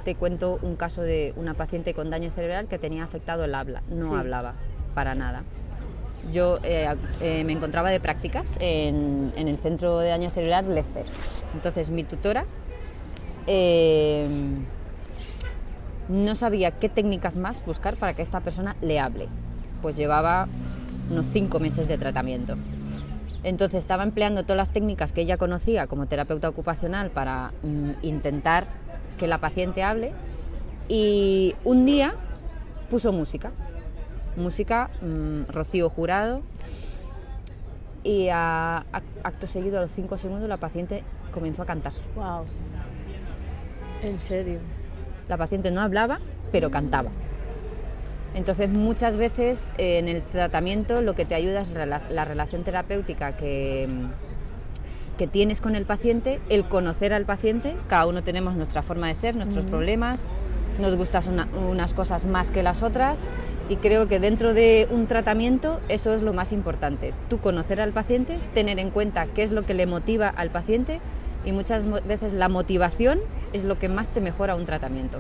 te 0.04 0.16
cuento 0.16 0.60
un 0.62 0.76
caso 0.76 1.02
de 1.02 1.34
una 1.36 1.54
paciente 1.54 1.94
con 1.94 2.10
daño 2.10 2.32
cerebral 2.32 2.68
que 2.68 2.78
tenía 2.78 3.04
afectado 3.04 3.46
el 3.46 3.56
habla, 3.56 3.84
no 3.90 4.18
hablaba 4.18 4.56
para 4.94 5.16
nada. 5.16 5.44
Yo 6.32 6.58
eh, 6.64 6.88
eh, 7.20 7.44
me 7.44 7.54
encontraba 7.54 7.90
de 7.90 8.00
prácticas 8.00 8.56
en, 8.60 9.34
el 9.36 9.58
centro 9.58 10.00
de 10.00 10.10
daño 10.10 10.30
cerebral 10.30 10.74
Lecer. 10.74 11.06
Entonces 11.54 11.90
mi 11.90 12.04
tutora 12.04 12.46
eh, 13.48 14.28
no 16.10 16.36
sabía 16.36 16.72
qué 16.72 16.90
técnicas 16.90 17.36
más 17.36 17.66
buscar 17.66 17.96
para 17.96 18.14
que 18.14 18.22
esta 18.22 18.40
persona 18.42 18.76
le 18.82 19.00
hable. 19.00 19.28
Pues 19.82 19.96
llevaba 19.96 20.48
unos 21.10 21.26
cinco 21.32 21.60
meses 21.60 21.88
de 21.88 21.98
tratamiento. 21.98 22.56
Entonces 23.44 23.80
estaba 23.80 24.04
empleando 24.04 24.44
todas 24.44 24.58
las 24.58 24.72
técnicas 24.72 25.12
que 25.12 25.22
ella 25.22 25.38
conocía 25.38 25.88
como 25.88 26.06
terapeuta 26.06 26.48
ocupacional 26.48 27.10
para 27.10 27.52
mm, 27.64 27.92
intentar 28.04 28.68
que 29.18 29.28
la 29.28 29.40
paciente 29.40 29.82
hable 29.82 30.14
y 30.88 31.56
un 31.64 31.86
día 31.86 32.14
puso 32.90 33.12
música, 33.12 33.52
música 34.36 34.90
mm, 35.02 35.52
Rocío 35.52 35.90
Jurado 35.90 36.42
y 38.04 38.30
a, 38.30 38.86
acto 39.24 39.48
seguido 39.48 39.78
a 39.78 39.82
los 39.82 39.92
cinco 39.92 40.18
segundos 40.18 40.48
la 40.50 40.58
paciente 40.58 41.04
comenzó 41.32 41.62
a 41.64 41.66
cantar. 41.66 41.94
Wow. 42.16 42.46
¿En 44.02 44.20
serio? 44.20 44.60
La 45.28 45.38
paciente 45.38 45.72
no 45.72 45.82
hablaba, 45.82 46.20
pero 46.52 46.72
cantaba. 46.72 47.12
Entonces 48.34 48.70
muchas 48.70 49.18
veces 49.18 49.74
eh, 49.78 50.00
en 50.00 50.08
el 50.08 50.24
tratamiento 50.24 51.02
lo 51.02 51.16
que 51.16 51.26
te 51.26 51.36
ayuda 51.36 51.62
es 51.62 51.70
la 51.70 52.26
relación 52.26 52.64
terapéutica 52.64 53.36
que 53.36 53.88
que 55.22 55.28
tienes 55.28 55.62
con 55.62 55.76
el 55.76 55.86
paciente, 55.86 56.42
el 56.50 56.68
conocer 56.68 57.14
al 57.14 57.26
paciente, 57.26 57.78
cada 57.88 58.08
uno 58.08 58.24
tenemos 58.24 58.56
nuestra 58.56 58.82
forma 58.82 59.08
de 59.08 59.14
ser, 59.14 59.36
nuestros 59.36 59.66
problemas, 59.66 60.22
nos 60.80 60.96
gustan 60.96 61.48
unas 61.70 61.94
cosas 61.94 62.26
más 62.26 62.50
que 62.50 62.64
las 62.64 62.82
otras 62.82 63.20
y 63.72 63.78
creo 63.78 64.10
que 64.10 64.20
dentro 64.20 64.54
de 64.54 64.86
un 64.92 65.08
tratamiento 65.08 65.80
eso 65.88 66.14
es 66.14 66.24
lo 66.24 66.34
más 66.34 66.52
importante, 66.52 67.14
tú 67.30 67.40
conocer 67.40 67.80
al 67.80 67.94
paciente, 67.94 68.38
tener 68.54 68.80
en 68.80 68.90
cuenta 68.90 69.28
qué 69.28 69.44
es 69.44 69.54
lo 69.54 69.66
que 69.66 69.74
le 69.74 69.86
motiva 69.86 70.28
al 70.28 70.50
paciente 70.50 71.00
y 71.46 71.54
muchas 71.54 71.86
veces 72.06 72.34
la 72.34 72.50
motivación 72.50 73.22
es 73.54 73.64
lo 73.64 73.80
que 73.80 73.88
más 73.88 74.14
te 74.14 74.20
mejora 74.20 74.56
un 74.56 74.66
tratamiento, 74.66 75.20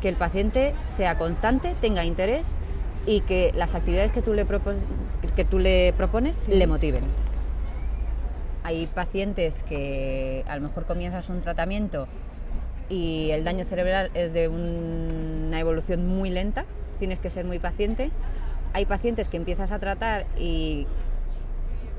que 0.00 0.08
el 0.08 0.14
paciente 0.14 0.72
sea 0.86 1.18
constante, 1.18 1.74
tenga 1.80 2.04
interés 2.04 2.56
y 3.06 3.22
que 3.22 3.50
las 3.56 3.74
actividades 3.74 4.12
que 4.12 4.22
tú 4.22 4.34
le, 4.34 4.46
que 5.34 5.44
tú 5.44 5.58
le 5.58 5.92
propones 5.96 6.46
le 6.46 6.68
motiven. 6.68 7.02
Hay 8.62 8.86
pacientes 8.86 9.64
que 9.64 10.44
a 10.46 10.54
lo 10.54 10.62
mejor 10.62 10.86
comienzas 10.86 11.28
un 11.28 11.40
tratamiento 11.40 12.06
y 12.88 13.30
el 13.32 13.42
daño 13.42 13.64
cerebral 13.64 14.12
es 14.14 14.32
de 14.32 14.46
una 14.46 15.58
evolución 15.58 16.06
muy 16.06 16.30
lenta, 16.30 16.66
tienes 17.00 17.18
que 17.18 17.30
ser 17.30 17.44
muy 17.44 17.58
paciente. 17.58 18.12
Hay 18.72 18.86
pacientes 18.86 19.28
que 19.28 19.36
empiezas 19.36 19.72
a 19.72 19.80
tratar 19.80 20.26
y 20.38 20.86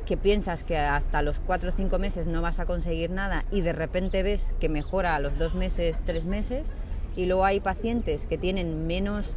que 0.05 0.15
piensas 0.15 0.63
que 0.63 0.77
hasta 0.77 1.21
los 1.21 1.39
cuatro 1.39 1.69
o 1.69 1.71
cinco 1.73 1.99
meses 1.99 2.27
no 2.27 2.41
vas 2.41 2.59
a 2.59 2.65
conseguir 2.65 3.09
nada 3.09 3.43
y 3.51 3.59
de 3.59 3.73
repente 3.73 4.23
ves 4.23 4.55
que 4.61 4.69
mejora 4.69 5.15
a 5.15 5.19
los 5.19 5.37
dos 5.37 5.53
meses, 5.53 6.01
tres 6.05 6.25
meses. 6.25 6.71
Y 7.17 7.25
luego 7.25 7.43
hay 7.43 7.59
pacientes 7.59 8.25
que 8.25 8.37
tienen 8.37 8.87
menos, 8.87 9.35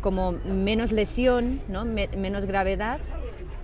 como 0.00 0.32
menos 0.32 0.90
lesión, 0.90 1.60
¿no? 1.68 1.84
menos 1.84 2.46
gravedad 2.46 2.98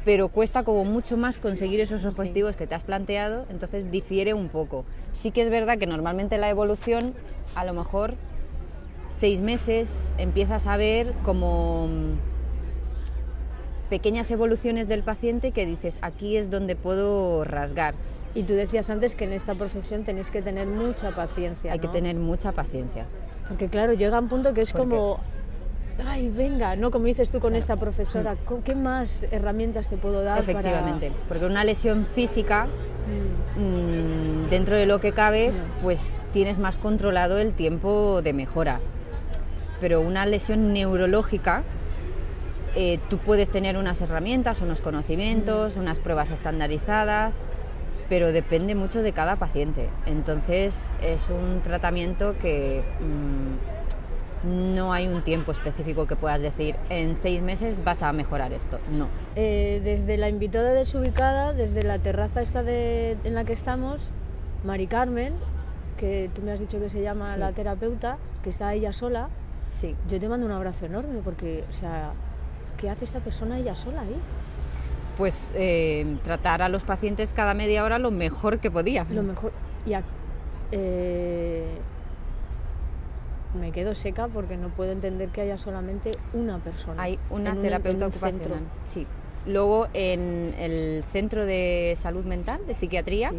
pero 0.04 0.28
cuesta 0.28 0.62
como 0.62 0.84
mucho 0.84 1.16
más 1.16 1.38
conseguir 1.38 1.80
esos 1.80 2.04
objetivos 2.04 2.56
que 2.56 2.66
te 2.66 2.74
has 2.74 2.84
planteado, 2.84 3.44
entonces 3.50 3.90
difiere 3.90 4.34
un 4.34 4.48
poco. 4.48 4.84
Sí 5.12 5.30
que 5.30 5.42
es 5.42 5.50
verdad 5.50 5.78
que 5.78 5.86
normalmente 5.86 6.38
la 6.38 6.48
evolución, 6.48 7.14
a 7.54 7.64
lo 7.64 7.74
mejor 7.74 8.14
seis 9.10 9.42
meses, 9.42 10.12
empiezas 10.16 10.66
a 10.66 10.78
ver 10.78 11.12
como 11.22 11.88
mm, 11.88 12.12
pequeñas 13.90 14.30
evoluciones 14.30 14.88
del 14.88 15.02
paciente 15.02 15.50
que 15.50 15.66
dices, 15.66 15.98
aquí 16.00 16.36
es 16.36 16.50
donde 16.50 16.76
puedo 16.76 17.44
rasgar. 17.44 17.94
Y 18.34 18.44
tú 18.44 18.54
decías 18.54 18.88
antes 18.88 19.16
que 19.16 19.24
en 19.24 19.32
esta 19.32 19.54
profesión 19.56 20.04
tenéis 20.04 20.30
que 20.30 20.40
tener 20.40 20.66
mucha 20.66 21.10
paciencia. 21.14 21.72
Hay 21.72 21.80
que 21.80 21.88
tener 21.88 22.14
mucha 22.14 22.52
paciencia. 22.52 23.06
Porque 23.48 23.66
claro, 23.68 23.92
llega 23.92 24.20
un 24.20 24.28
punto 24.28 24.54
que 24.54 24.60
es 24.60 24.72
como 24.72 25.18
ay, 26.06 26.30
venga, 26.30 26.76
¿no? 26.76 26.90
Como 26.90 27.06
dices 27.06 27.30
tú 27.30 27.40
con 27.40 27.54
esta 27.54 27.76
profesora, 27.76 28.36
¿qué 28.64 28.74
más 28.74 29.26
herramientas 29.30 29.88
te 29.88 29.96
puedo 29.96 30.22
dar? 30.22 30.38
Efectivamente, 30.38 31.12
porque 31.28 31.46
una 31.46 31.64
lesión 31.64 32.06
física, 32.06 32.66
mm. 33.56 33.60
Mm, 33.60 34.50
dentro 34.50 34.76
de 34.76 34.86
lo 34.86 35.00
que 35.00 35.12
cabe, 35.12 35.52
pues 35.82 36.00
tienes 36.32 36.58
más 36.58 36.76
controlado 36.76 37.38
el 37.38 37.52
tiempo 37.52 38.22
de 38.22 38.32
mejora. 38.32 38.80
Pero 39.80 40.00
una 40.00 40.26
lesión 40.26 40.72
neurológica, 40.72 41.62
eh, 42.76 42.98
tú 43.08 43.18
puedes 43.18 43.50
tener 43.50 43.76
unas 43.76 44.00
herramientas, 44.00 44.60
unos 44.60 44.80
conocimientos, 44.80 45.76
mm. 45.76 45.80
unas 45.80 45.98
pruebas 45.98 46.30
estandarizadas, 46.30 47.46
pero 48.08 48.32
depende 48.32 48.74
mucho 48.74 49.02
de 49.02 49.12
cada 49.12 49.36
paciente. 49.36 49.88
Entonces 50.06 50.92
es 51.00 51.30
un 51.30 51.60
tratamiento 51.62 52.36
que 52.38 52.82
no 54.44 54.92
hay 54.92 55.06
un 55.06 55.22
tiempo 55.22 55.52
específico 55.52 56.06
que 56.06 56.16
puedas 56.16 56.40
decir 56.40 56.76
en 56.88 57.16
seis 57.16 57.42
meses 57.42 57.84
vas 57.84 58.02
a 58.02 58.12
mejorar 58.12 58.52
esto. 58.52 58.78
No. 58.90 59.08
Eh, 59.36 59.80
desde 59.84 60.16
la 60.16 60.28
invitada 60.28 60.72
desubicada, 60.72 61.52
desde 61.52 61.82
la 61.82 61.98
terraza 61.98 62.40
esta 62.40 62.62
de, 62.62 63.16
en 63.24 63.34
la 63.34 63.44
que 63.44 63.52
estamos, 63.52 64.10
Mari 64.64 64.86
Carmen, 64.86 65.34
que 65.98 66.30
tú 66.34 66.42
me 66.42 66.52
has 66.52 66.60
dicho 66.60 66.80
que 66.80 66.88
se 66.88 67.02
llama 67.02 67.36
la 67.36 67.52
terapeuta, 67.52 68.16
que 68.42 68.50
está 68.50 68.72
ella 68.72 68.92
sola. 68.92 69.28
Sí. 69.72 69.96
Yo 70.08 70.18
te 70.18 70.28
mando 70.28 70.46
un 70.46 70.52
abrazo 70.52 70.86
enorme 70.86 71.20
porque, 71.24 71.64
o 71.68 71.72
sea, 71.72 72.12
¿qué 72.76 72.90
hace 72.90 73.04
esta 73.04 73.20
persona 73.20 73.58
ella 73.58 73.74
sola 73.74 74.02
ahí? 74.02 74.16
Pues 75.16 75.52
eh, 75.54 76.16
tratar 76.24 76.62
a 76.62 76.68
los 76.68 76.84
pacientes 76.84 77.32
cada 77.32 77.54
media 77.54 77.84
hora 77.84 77.98
lo 77.98 78.10
mejor 78.10 78.58
que 78.58 78.70
podía. 78.70 79.04
Lo 79.10 79.22
mejor. 79.22 79.52
Y 79.86 79.92
eh, 80.72 81.66
me 83.58 83.72
quedo 83.72 83.94
seca 83.94 84.28
porque 84.28 84.56
no 84.56 84.68
puedo 84.68 84.92
entender 84.92 85.28
que 85.30 85.42
haya 85.42 85.58
solamente 85.58 86.12
una 86.32 86.58
persona. 86.58 87.02
Hay 87.02 87.18
una 87.30 87.54
terapeuta 87.54 88.06
ocupacional. 88.06 88.60
Sí. 88.84 89.06
Luego 89.46 89.88
en 89.94 90.54
el 90.58 91.02
centro 91.04 91.46
de 91.46 91.96
salud 91.98 92.24
mental, 92.24 92.66
de 92.66 92.74
psiquiatría, 92.74 93.32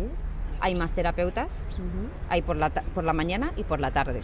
hay 0.59 0.75
más 0.75 0.93
terapeutas. 0.93 1.63
Hay 2.29 2.41
por 2.41 2.55
la, 2.55 2.69
por 2.69 3.03
la 3.03 3.13
mañana 3.13 3.53
y 3.55 3.63
por 3.63 3.79
la 3.79 3.91
tarde. 3.91 4.21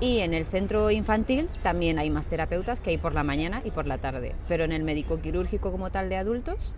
Y 0.00 0.18
en 0.18 0.34
el 0.34 0.44
centro 0.44 0.90
infantil 0.90 1.48
también 1.62 1.98
hay 1.98 2.10
más 2.10 2.26
terapeutas 2.26 2.80
que 2.80 2.90
hay 2.90 2.98
por 2.98 3.14
la 3.14 3.24
mañana 3.24 3.62
y 3.64 3.70
por 3.70 3.86
la 3.86 3.98
tarde. 3.98 4.34
Pero 4.46 4.64
en 4.64 4.72
el 4.72 4.82
médico 4.82 5.20
quirúrgico 5.20 5.72
como 5.72 5.90
tal 5.90 6.08
de 6.08 6.16
adultos 6.16 6.74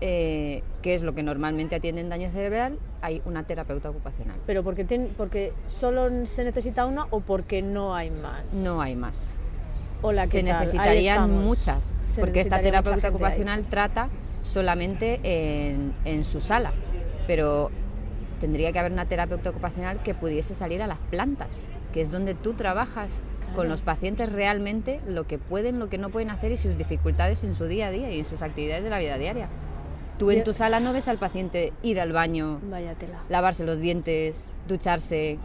eh, 0.00 0.62
que 0.82 0.94
es 0.94 1.02
lo 1.02 1.14
que 1.14 1.22
normalmente 1.22 1.76
atiende 1.76 2.00
en 2.00 2.08
daño 2.08 2.30
cerebral, 2.30 2.78
hay 3.00 3.22
una 3.24 3.44
terapeuta 3.44 3.90
ocupacional. 3.90 4.36
¿Pero 4.44 4.62
porque, 4.62 4.84
porque 5.16 5.52
solo 5.66 6.26
se 6.26 6.44
necesita 6.44 6.84
una 6.84 7.06
o 7.10 7.20
porque 7.20 7.62
no 7.62 7.94
hay 7.94 8.10
más? 8.10 8.52
No 8.52 8.82
hay 8.82 8.96
más. 8.96 9.38
Hola, 10.02 10.26
se 10.26 10.42
necesitarían 10.42 11.30
muchas, 11.30 11.94
porque 12.18 12.40
esta 12.40 12.60
terapeuta 12.60 13.08
ocupacional 13.08 13.64
trata 13.70 14.10
solamente 14.42 15.20
en, 15.22 15.94
en 16.04 16.24
su 16.24 16.40
sala, 16.40 16.72
pero 17.26 17.70
tendría 18.40 18.72
que 18.72 18.78
haber 18.80 18.92
una 18.92 19.06
terapeuta 19.06 19.48
ocupacional 19.48 20.02
que 20.02 20.12
pudiese 20.12 20.54
salir 20.54 20.82
a 20.82 20.86
las 20.86 20.98
plantas, 20.98 21.48
que 21.94 22.00
es 22.00 22.10
donde 22.10 22.34
tú 22.34 22.54
trabajas 22.54 23.08
con 23.54 23.68
los 23.68 23.82
pacientes 23.82 24.30
realmente 24.30 25.00
lo 25.06 25.28
que 25.28 25.38
pueden, 25.38 25.78
lo 25.78 25.88
que 25.88 25.96
no 25.96 26.10
pueden 26.10 26.30
hacer 26.30 26.50
y 26.50 26.56
sus 26.56 26.76
dificultades 26.76 27.44
en 27.44 27.54
su 27.54 27.66
día 27.66 27.86
a 27.86 27.90
día 27.92 28.10
y 28.10 28.18
en 28.18 28.24
sus 28.24 28.42
actividades 28.42 28.82
de 28.82 28.90
la 28.90 28.98
vida 28.98 29.16
diaria. 29.16 29.48
Tú 30.18 30.32
en 30.32 30.42
tu 30.42 30.52
sala 30.52 30.80
no 30.80 30.92
ves 30.92 31.06
al 31.06 31.18
paciente 31.18 31.72
ir 31.84 32.00
al 32.00 32.12
baño, 32.12 32.60
lavarse 33.28 33.64
los 33.64 33.78
dientes, 33.78 34.46
ducharse. 34.66 35.38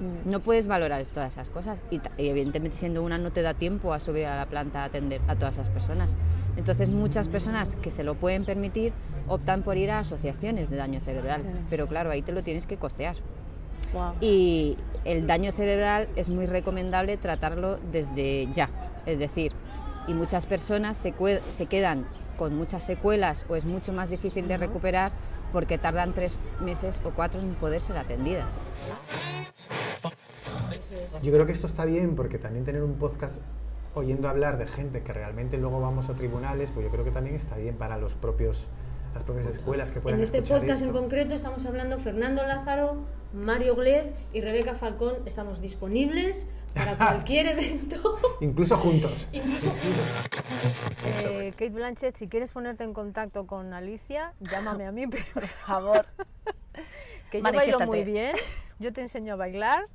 Mm. 0.00 0.30
No 0.30 0.40
puedes 0.40 0.68
valorar 0.68 1.04
todas 1.06 1.34
esas 1.34 1.50
cosas. 1.50 1.82
Y, 1.90 2.00
evidentemente 2.16 2.78
siendo 2.78 3.02
una 3.02 3.18
no 3.18 3.30
te 3.30 3.42
da 3.42 3.52
tiempo 3.52 3.92
a 3.92 4.00
subir 4.00 4.24
a 4.24 4.36
la 4.36 4.46
planta 4.46 4.80
a 4.80 4.84
atender 4.84 5.20
a 5.28 5.36
todas 5.36 5.54
esas 5.54 5.68
personas. 5.68 6.16
Entonces 6.56 6.88
muchas 6.88 7.28
personas 7.28 7.76
que 7.76 7.90
se 7.90 8.04
lo 8.04 8.14
pueden 8.14 8.46
permitir 8.46 8.94
optan 9.28 9.62
por 9.62 9.76
ir 9.76 9.90
a 9.90 9.98
asociaciones 9.98 10.70
de 10.70 10.76
daño 10.76 11.00
cerebral. 11.00 11.42
Claro. 11.42 11.58
Pero 11.68 11.86
claro, 11.88 12.10
ahí 12.10 12.22
te 12.22 12.32
lo 12.32 12.42
tienes 12.42 12.64
que 12.64 12.78
costear. 12.78 13.16
Guau. 13.92 14.14
Y 14.20 14.76
el 15.04 15.26
daño 15.26 15.52
cerebral 15.52 16.08
es 16.16 16.28
muy 16.28 16.46
recomendable 16.46 17.16
tratarlo 17.16 17.78
desde 17.90 18.48
ya. 18.52 18.68
Es 19.06 19.18
decir, 19.18 19.52
y 20.06 20.14
muchas 20.14 20.46
personas 20.46 20.96
se, 20.96 21.14
se 21.40 21.66
quedan 21.66 22.06
con 22.36 22.56
muchas 22.56 22.82
secuelas 22.82 23.44
o 23.48 23.56
es 23.56 23.64
mucho 23.64 23.92
más 23.92 24.10
difícil 24.10 24.48
de 24.48 24.56
recuperar 24.56 25.12
porque 25.52 25.78
tardan 25.78 26.14
tres 26.14 26.38
meses 26.60 27.00
o 27.04 27.10
cuatro 27.10 27.40
en 27.40 27.54
poder 27.54 27.80
ser 27.80 27.96
atendidas. 27.96 28.54
Yo 31.22 31.32
creo 31.32 31.46
que 31.46 31.52
esto 31.52 31.66
está 31.66 31.84
bien 31.84 32.16
porque 32.16 32.38
también 32.38 32.64
tener 32.64 32.82
un 32.82 32.94
podcast 32.94 33.40
oyendo 33.94 34.28
hablar 34.28 34.56
de 34.58 34.66
gente 34.66 35.02
que 35.02 35.12
realmente 35.12 35.58
luego 35.58 35.80
vamos 35.80 36.08
a 36.08 36.14
tribunales, 36.14 36.70
pues 36.70 36.86
yo 36.86 36.92
creo 36.92 37.04
que 37.04 37.10
también 37.10 37.34
está 37.34 37.56
bien 37.56 37.76
para 37.76 37.98
los 37.98 38.14
propios 38.14 38.68
las 39.14 39.22
propias 39.24 39.46
escuelas 39.46 39.90
que 39.92 40.00
puedan 40.00 40.18
En 40.18 40.24
este 40.24 40.40
podcast 40.42 40.82
en 40.82 40.88
esto. 40.88 40.92
concreto 41.00 41.34
estamos 41.34 41.64
hablando 41.66 41.98
Fernando 41.98 42.46
Lázaro, 42.46 43.04
Mario 43.32 43.74
Glez 43.76 44.12
y 44.32 44.40
Rebeca 44.40 44.74
Falcón. 44.74 45.16
Estamos 45.26 45.60
disponibles 45.60 46.48
para 46.74 46.94
cualquier 46.96 47.46
evento. 47.48 48.18
Incluso 48.40 48.76
juntos. 48.76 49.28
Incluso 49.32 49.72
Eh, 51.04 51.50
Kate 51.52 51.70
Blanchett, 51.70 52.16
si 52.16 52.28
quieres 52.28 52.52
ponerte 52.52 52.84
en 52.84 52.94
contacto 52.94 53.46
con 53.46 53.72
Alicia, 53.72 54.32
llámame 54.40 54.86
a 54.86 54.92
mí, 54.92 55.06
por 55.06 55.46
favor. 55.46 56.06
que 57.30 57.38
yo 57.38 57.52
bailo 57.52 57.80
muy 57.80 58.04
bien, 58.04 58.34
yo 58.78 58.92
te 58.92 59.00
enseño 59.00 59.34
a 59.34 59.36
bailar. 59.36 59.86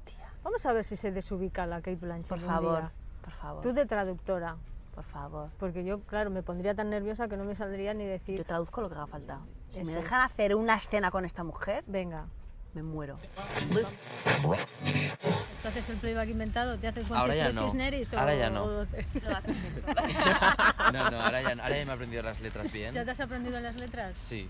Vamos 0.43 0.65
a 0.65 0.73
ver 0.73 0.83
si 0.83 0.95
se 0.95 1.11
desubica 1.11 1.65
la 1.65 1.77
Kate 1.77 1.95
Blanchett 1.95 2.29
Por 2.29 2.39
favor, 2.41 2.79
día. 2.81 2.91
por 3.21 3.33
favor, 3.33 3.61
Tú 3.63 3.73
de 3.73 3.85
traductora, 3.85 4.57
por 4.95 5.03
favor. 5.03 5.49
porque 5.59 5.83
yo, 5.83 5.99
claro, 6.01 6.29
me 6.29 6.41
pondría 6.41 6.73
tan 6.73 6.89
nerviosa 6.89 7.27
que 7.27 7.35
no 7.37 7.43
me 7.43 7.53
saldría 7.55 7.93
ni 7.93 8.05
decir, 8.05 8.37
Yo 8.37 8.45
traduzco 8.45 8.81
lo 8.81 8.89
que 8.89 8.95
haga 8.95 9.07
falta. 9.07 9.39
Si 9.67 9.83
me 9.83 9.93
dejan 9.93 10.21
es. 10.21 10.31
hacer 10.31 10.55
una 10.55 10.75
escena 10.75 11.11
con 11.11 11.25
esta 11.25 11.43
mujer, 11.43 11.83
venga. 11.85 12.27
me 12.73 12.81
muero. 12.83 13.17
Entonces 15.57 15.89
el 15.89 15.97
playback 15.97 16.29
inventado, 16.29 16.77
¿te 16.77 16.87
haces 16.87 17.09
Ahora 17.11 17.35
ya 17.35 17.51
no. 17.53 17.67
Ahora 18.17 18.35
ya 18.35 18.49
no. 18.49 18.85
No, 20.93 21.11
no, 21.11 21.21
ahora 21.21 21.41
ya, 21.41 21.49
ahora 21.63 21.77
ya 21.77 21.85
me 21.85 21.91
he 21.91 21.95
aprendido 21.95 22.23
las 22.23 22.39
letras 22.41 22.71
bien. 22.71 22.93
¿Ya 22.93 23.03
te 23.03 23.11
has 23.11 23.19
aprendido 23.19 23.59
las 23.59 23.75
letras? 23.77 24.17
Sí, 24.17 24.49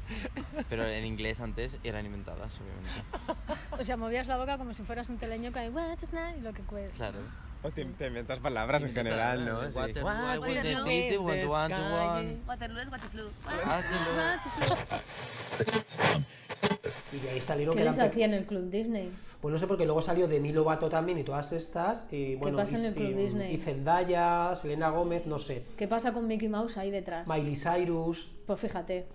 pero 0.69 0.85
en 0.87 1.05
inglés 1.05 1.39
antes 1.39 1.77
eran 1.83 2.05
inventadas, 2.05 2.51
obviamente. 2.59 3.45
O 3.77 3.83
sea, 3.83 3.97
movías 3.97 4.27
la 4.27 4.37
boca 4.37 4.57
como 4.57 4.73
si 4.73 4.83
fueras 4.83 5.09
un 5.09 5.17
teleño 5.17 5.51
que 5.51 5.69
"What's 5.69 6.07
that?" 6.11 6.35
y 6.37 6.41
lo 6.41 6.53
que 6.53 6.63
puedes. 6.63 6.93
Claro. 6.93 7.19
O 7.65 7.71
te, 7.71 7.83
te 7.85 8.07
inventas 8.07 8.39
palabras 8.39 8.83
en 8.83 8.93
general, 8.93 9.43
¿no? 9.45 9.61
Sí. 9.69 9.75
Water, 9.75 10.03
What 10.03 10.39
what, 10.39 10.49
is 10.49 10.61
the 10.61 10.75
one 10.77 11.41
to 11.41 11.51
one 11.51 11.73
to 11.73 11.81
one. 11.81 12.37
Waterloo 12.47 12.79
es 12.79 12.91
Waterloo. 12.91 13.29
Y 17.11 17.17
de 17.19 17.29
ahí 17.29 17.39
salieron 17.39 17.75
¿Qué 17.75 17.83
les 17.83 17.97
hacía 17.99 18.25
en 18.25 18.33
el 18.33 18.45
Club 18.45 18.69
Disney? 18.69 19.09
Pues 19.41 19.51
no 19.51 19.59
sé, 19.59 19.67
porque 19.67 19.85
luego 19.85 20.01
salió 20.01 20.27
Demi 20.27 20.51
Lovato 20.51 20.89
también 20.89 21.17
y 21.19 21.23
todas 21.23 21.51
estas. 21.53 22.05
Y, 22.11 22.35
bueno, 22.35 22.57
pasa 22.57 22.77
y, 22.77 22.79
en 22.81 22.85
el 22.85 22.93
Club 22.93 23.09
y- 23.09 23.13
Disney? 23.13 23.53
y 23.55 23.57
Zendaya, 23.57 24.55
Selena 24.55 24.89
Gómez, 24.89 25.25
no 25.25 25.39
sé. 25.39 25.65
¿Qué 25.77 25.87
pasa 25.87 26.13
con 26.13 26.27
Mickey 26.27 26.47
Mouse 26.49 26.77
ahí 26.77 26.91
detrás? 26.91 27.27
Miley 27.27 27.55
Cyrus. 27.55 28.31
Pues 28.45 28.59
fíjate. 28.59 29.05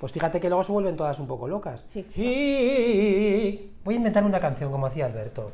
Pues 0.00 0.12
fíjate 0.12 0.40
que 0.40 0.48
luego 0.48 0.62
se 0.64 0.72
vuelven 0.72 0.96
todas 0.96 1.18
un 1.18 1.26
poco 1.26 1.48
locas. 1.48 1.84
Y- 2.16 3.70
Voy 3.84 3.94
a 3.94 3.96
inventar 3.96 4.24
una 4.24 4.40
canción 4.40 4.70
como 4.70 4.86
hacía 4.86 5.06
Alberto. 5.06 5.50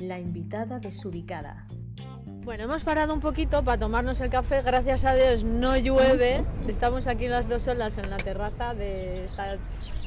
La 0.00 0.18
invitada 0.18 0.78
desubicada. 0.78 1.66
Bueno, 2.42 2.64
hemos 2.64 2.82
parado 2.82 3.12
un 3.12 3.20
poquito 3.20 3.62
para 3.62 3.78
tomarnos 3.78 4.20
el 4.20 4.30
café. 4.30 4.62
Gracias 4.62 5.04
a 5.04 5.14
Dios 5.14 5.44
no 5.44 5.76
llueve. 5.76 6.44
Estamos 6.66 7.06
aquí 7.06 7.28
las 7.28 7.48
dos 7.48 7.62
solas 7.62 7.98
en 7.98 8.08
la 8.08 8.16
terraza 8.16 8.74
de 8.74 9.24
está 9.24 9.58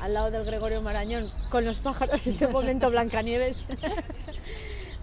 al 0.02 0.14
lado 0.14 0.32
del 0.32 0.44
Gregorio 0.44 0.82
Marañón 0.82 1.30
con 1.50 1.64
los 1.64 1.80
pájaros. 1.80 2.26
En 2.26 2.34
este 2.34 2.48
momento 2.48 2.90
Blancanieves. 2.92 3.68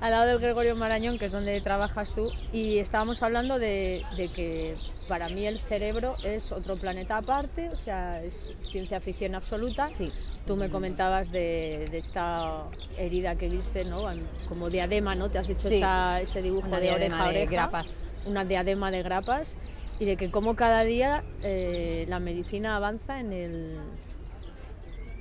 Al 0.00 0.10
lado 0.12 0.26
del 0.28 0.38
Gregorio 0.38 0.74
Marañón, 0.76 1.18
que 1.18 1.26
es 1.26 1.32
donde 1.32 1.60
trabajas 1.60 2.12
tú. 2.14 2.30
Y 2.52 2.78
estábamos 2.78 3.22
hablando 3.22 3.58
de, 3.58 4.02
de 4.16 4.28
que 4.28 4.74
para 5.08 5.28
mí 5.28 5.46
el 5.46 5.58
cerebro 5.60 6.14
es 6.24 6.52
otro 6.52 6.76
planeta 6.76 7.18
aparte, 7.18 7.68
o 7.68 7.76
sea, 7.76 8.22
es 8.22 8.34
ciencia 8.62 9.00
ficción 9.00 9.34
absoluta. 9.34 9.90
Sí. 9.90 10.10
Tú 10.46 10.56
me 10.56 10.70
comentabas 10.70 11.30
de, 11.30 11.86
de 11.90 11.98
esta 11.98 12.64
herida 12.96 13.36
que 13.36 13.48
viste, 13.48 13.84
¿no? 13.84 14.04
Como 14.48 14.70
diadema, 14.70 15.14
¿no? 15.14 15.30
Te 15.30 15.38
has 15.38 15.48
hecho 15.48 15.68
Sí. 15.68 15.76
esa- 15.76 16.20
ese 16.20 16.40
dibujo 16.42 16.66
Una 16.68 16.80
de 16.80 16.92
oreja 16.92 17.22
a 17.24 17.24
de 17.24 17.30
oreja. 17.42 17.50
grapas. 17.52 18.06
Una 18.26 18.44
diadema 18.44 18.90
de 18.90 19.02
grapas. 19.02 19.56
Y 20.00 20.06
de 20.06 20.16
que 20.16 20.30
como 20.30 20.56
cada 20.56 20.82
día 20.84 21.22
eh, 21.42 22.06
la 22.08 22.20
medicina 22.20 22.74
avanza 22.76 23.20
en, 23.20 23.34
el, 23.34 23.76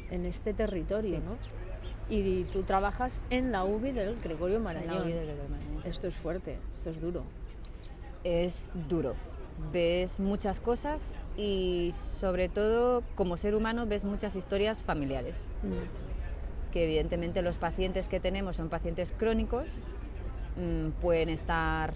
en 0.10 0.26
este 0.26 0.54
territorio, 0.54 1.10
Sí. 1.10 1.18
¿no? 1.18 1.59
Y 2.10 2.46
tú 2.46 2.64
trabajas 2.64 3.22
en 3.30 3.52
la 3.52 3.64
UBI 3.64 3.92
del 3.92 4.16
Gregorio 4.16 4.58
la 4.58 4.64
Marañón. 4.64 5.04
UBI 5.04 5.14
del 5.14 5.26
Gregorio 5.28 5.50
Marañón. 5.50 5.82
Esto 5.86 6.08
es 6.08 6.16
fuerte, 6.16 6.58
esto 6.74 6.90
es 6.90 7.02
duro. 7.02 7.24
es 8.24 8.72
duro. 8.88 9.16
Ves 9.72 10.20
muchas 10.20 10.60
cosas 10.60 11.14
y 11.38 11.94
sobre 11.94 12.50
todo 12.50 13.04
como 13.16 13.38
ser 13.38 13.56
humano 13.56 13.86
ves 13.86 14.04
muchas 14.04 14.36
historias 14.36 14.84
familiares. 14.84 15.38
Que 16.72 16.86
evidentemente 16.86 17.42
los 17.42 17.58
pacientes 17.58 18.08
que 18.08 18.20
tenemos 18.20 18.56
son 18.56 18.70
pacientes 18.70 19.14
crónicos, 19.18 19.66
mm, 20.58 20.90
pueden 21.02 21.30
estar 21.30 21.94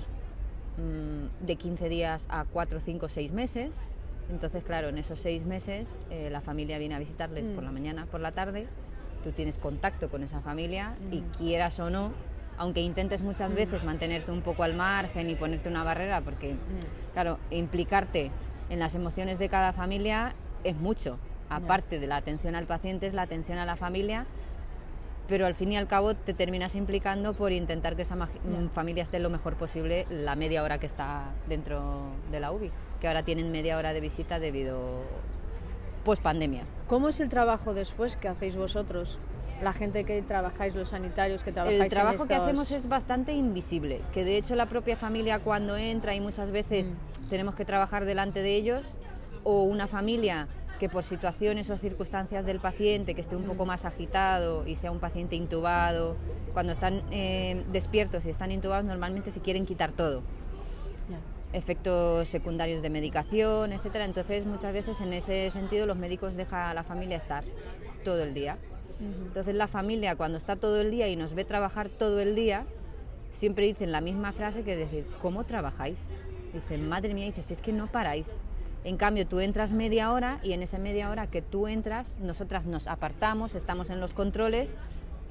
mm, 0.77 1.45
de 1.45 1.55
15 1.55 1.89
días 1.89 2.25
a 2.29 2.45
4, 2.45 2.79
5, 2.79 3.07
6 3.09 3.31
meses. 3.31 3.71
Entonces, 4.29 4.63
claro, 4.63 4.89
en 4.89 4.97
esos 4.97 5.19
6 5.19 5.45
meses 5.45 5.87
eh, 6.09 6.29
la 6.29 6.41
familia 6.41 6.77
viene 6.77 6.95
a 6.95 6.99
visitarles 6.99 7.47
por 7.47 7.63
la 7.63 7.71
mañana, 7.71 8.05
por 8.05 8.21
la 8.21 8.31
tarde. 8.31 8.67
Tú 9.23 9.31
tienes 9.31 9.57
contacto 9.57 10.09
con 10.09 10.23
esa 10.23 10.41
familia 10.41 10.95
y 11.11 11.21
quieras 11.37 11.79
o 11.79 11.89
no, 11.89 12.11
aunque 12.57 12.81
intentes 12.81 13.21
muchas 13.21 13.53
veces 13.53 13.83
mantenerte 13.83 14.31
un 14.31 14.41
poco 14.41 14.63
al 14.63 14.73
margen 14.73 15.29
y 15.29 15.35
ponerte 15.35 15.69
una 15.69 15.83
barrera, 15.83 16.21
porque, 16.21 16.55
claro, 17.13 17.39
implicarte 17.49 18.31
en 18.69 18.79
las 18.79 18.95
emociones 18.95 19.39
de 19.39 19.49
cada 19.49 19.73
familia 19.73 20.33
es 20.63 20.75
mucho. 20.75 21.17
Aparte 21.49 21.99
de 21.99 22.07
la 22.07 22.17
atención 22.17 22.55
al 22.55 22.65
paciente, 22.65 23.07
es 23.07 23.13
la 23.13 23.21
atención 23.23 23.57
a 23.57 23.65
la 23.65 23.75
familia 23.75 24.25
pero 25.27 25.45
al 25.45 25.55
fin 25.55 25.71
y 25.71 25.77
al 25.77 25.87
cabo 25.87 26.15
te 26.15 26.33
terminas 26.33 26.75
implicando 26.75 27.33
por 27.33 27.51
intentar 27.51 27.95
que 27.95 28.01
esa 28.01 28.15
mm, 28.15 28.69
familia 28.73 29.03
esté 29.03 29.19
lo 29.19 29.29
mejor 29.29 29.55
posible 29.55 30.05
la 30.09 30.35
media 30.35 30.63
hora 30.63 30.79
que 30.79 30.85
está 30.85 31.31
dentro 31.47 31.81
de 32.31 32.39
la 32.39 32.51
UBI, 32.51 32.71
que 32.99 33.07
ahora 33.07 33.23
tienen 33.23 33.51
media 33.51 33.77
hora 33.77 33.93
de 33.93 34.01
visita 34.01 34.39
debido 34.39 35.01
pues 36.03 36.19
pandemia. 36.19 36.63
¿Cómo 36.87 37.09
es 37.09 37.19
el 37.19 37.29
trabajo 37.29 37.73
después 37.73 38.17
que 38.17 38.27
hacéis 38.27 38.55
vosotros? 38.55 39.19
La 39.61 39.71
gente 39.73 40.03
que 40.03 40.21
trabajáis, 40.21 40.75
los 40.75 40.89
sanitarios 40.89 41.43
que 41.43 41.51
trabajáis 41.51 41.77
El 41.79 41.83
en 41.83 41.89
trabajo 41.89 42.27
que 42.27 42.33
estos- 42.33 42.47
hacemos 42.47 42.71
es 42.71 42.89
bastante 42.89 43.33
invisible, 43.33 44.01
que 44.11 44.25
de 44.25 44.37
hecho 44.37 44.55
la 44.55 44.65
propia 44.65 44.97
familia 44.97 45.39
cuando 45.39 45.77
entra 45.77 46.13
y 46.15 46.19
muchas 46.21 46.51
veces 46.51 46.97
Mm. 47.25 47.29
tenemos 47.29 47.55
que 47.55 47.63
trabajar 47.63 48.03
delante 48.05 48.41
de 48.41 48.55
ellos, 48.55 48.97
o 49.45 49.63
una 49.63 49.87
familia 49.87 50.47
que 50.79 50.89
por 50.89 51.03
situaciones 51.03 51.69
o 51.69 51.77
circunstancias 51.77 52.45
del 52.45 52.59
paciente 52.59 53.13
que 53.15 53.21
esté 53.21 53.37
un 53.37 53.43
Mm. 53.45 53.49
poco 53.51 53.65
más 53.65 53.85
agitado 53.85 54.67
y 54.67 54.75
sea 54.75 54.91
un 54.91 54.99
paciente 54.99 55.35
intubado, 55.37 56.17
cuando 56.51 56.73
están 56.73 57.01
eh, 57.11 57.63
despiertos 57.71 58.25
y 58.25 58.29
están 58.29 58.51
intubados 58.51 58.83
normalmente 58.85 59.31
se 59.31 59.39
quieren 59.39 59.65
quitar 59.65 59.91
todo. 59.93 60.23
Efectos 61.53 62.27
secundarios 62.27 62.81
de 62.81 62.89
medicación, 62.89 63.71
etcétera. 63.71 64.05
Entonces, 64.05 64.45
muchas 64.45 64.73
veces 64.73 64.99
en 65.01 65.13
ese 65.13 65.49
sentido 65.51 65.85
los 65.85 65.97
médicos 65.97 66.35
dejan 66.35 66.69
a 66.69 66.73
la 66.73 66.83
familia 66.83 67.17
estar 67.17 67.43
todo 68.03 68.23
el 68.23 68.33
día. 68.33 68.57
Entonces, 68.99 69.55
la 69.55 69.67
familia 69.67 70.15
cuando 70.15 70.37
está 70.37 70.55
todo 70.55 70.79
el 70.81 70.91
día 70.91 71.07
y 71.07 71.15
nos 71.15 71.33
ve 71.33 71.45
trabajar 71.45 71.89
todo 71.89 72.19
el 72.19 72.35
día, 72.35 72.65
siempre 73.31 73.65
dicen 73.65 73.91
la 73.91 74.01
misma 74.01 74.31
frase 74.31 74.63
que 74.63 74.75
decir, 74.75 75.05
¿cómo 75.21 75.43
trabajáis? 75.43 75.99
Dicen, 76.53 76.87
madre 76.87 77.13
mía, 77.13 77.25
dices, 77.25 77.51
es 77.51 77.61
que 77.61 77.73
no 77.73 77.87
paráis. 77.87 78.39
En 78.83 78.97
cambio, 78.97 79.25
tú 79.25 79.39
entras 79.39 79.73
media 79.73 80.11
hora 80.11 80.39
y 80.43 80.53
en 80.53 80.61
esa 80.61 80.77
media 80.77 81.09
hora 81.09 81.27
que 81.27 81.41
tú 81.41 81.67
entras, 81.67 82.15
nosotras 82.19 82.65
nos 82.65 82.87
apartamos, 82.87 83.55
estamos 83.55 83.89
en 83.89 83.99
los 83.99 84.13
controles 84.13 84.77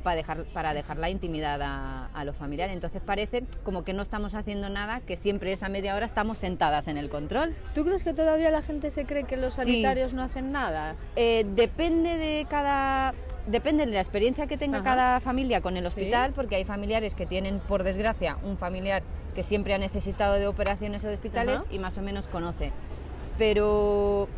para 0.03 0.17
dejar, 0.17 0.45
para 0.45 0.75
dejar 0.75 0.99
la 0.99 1.09
intimidad 1.11 1.61
a, 1.63 2.07
a 2.07 2.25
los 2.25 2.37
familiares. 2.37 2.75
Entonces 2.75 3.01
parece 3.05 3.45
como 3.65 3.85
que 3.85 3.93
no 3.93 4.03
estamos 4.03 4.35
haciendo 4.35 4.69
nada, 4.69 5.01
que 5.01 5.17
siempre 5.17 5.53
esa 5.53 5.69
media 5.69 5.95
hora 5.97 6.07
estamos 6.07 6.39
sentadas 6.39 6.89
en 6.89 6.97
el 6.99 7.09
control. 7.09 7.55
¿Tú 7.75 7.85
crees 7.85 8.05
que 8.05 8.13
todavía 8.15 8.51
la 8.51 8.63
gente 8.63 8.91
se 8.91 9.05
cree 9.05 9.25
que 9.25 9.37
los 9.37 9.55
Sí. 9.55 9.63
sanitarios 9.63 10.13
no 10.13 10.23
hacen 10.23 10.53
nada? 10.53 10.97
Eh, 11.17 11.45
depende 11.55 12.19
de 12.19 12.47
cada... 12.49 13.15
depende 13.47 13.87
de 13.87 13.93
la 13.93 14.01
experiencia 14.01 14.47
que 14.47 14.57
tenga 14.57 14.79
Ajá. 14.79 14.85
cada 14.85 15.21
familia 15.21 15.61
con 15.61 15.77
el 15.77 15.83
Sí. 15.83 15.89
hospital, 15.89 16.33
porque 16.33 16.57
hay 16.57 16.65
familiares 16.65 17.15
que 17.15 17.27
tienen, 17.27 17.59
por 17.61 17.83
desgracia, 17.83 18.39
un 18.45 18.57
familiar 18.57 19.03
que 19.35 19.43
siempre 19.43 19.75
ha 19.75 19.79
necesitado 19.79 20.35
de 20.35 20.47
operaciones 20.47 21.05
o 21.05 21.09
de 21.09 21.15
hospitales 21.15 21.63
Ajá. 21.63 21.67
y 21.75 21.79
más 21.79 21.97
o 21.99 22.03
menos 22.03 22.29
conoce. 22.29 22.71
Pero 23.39 24.29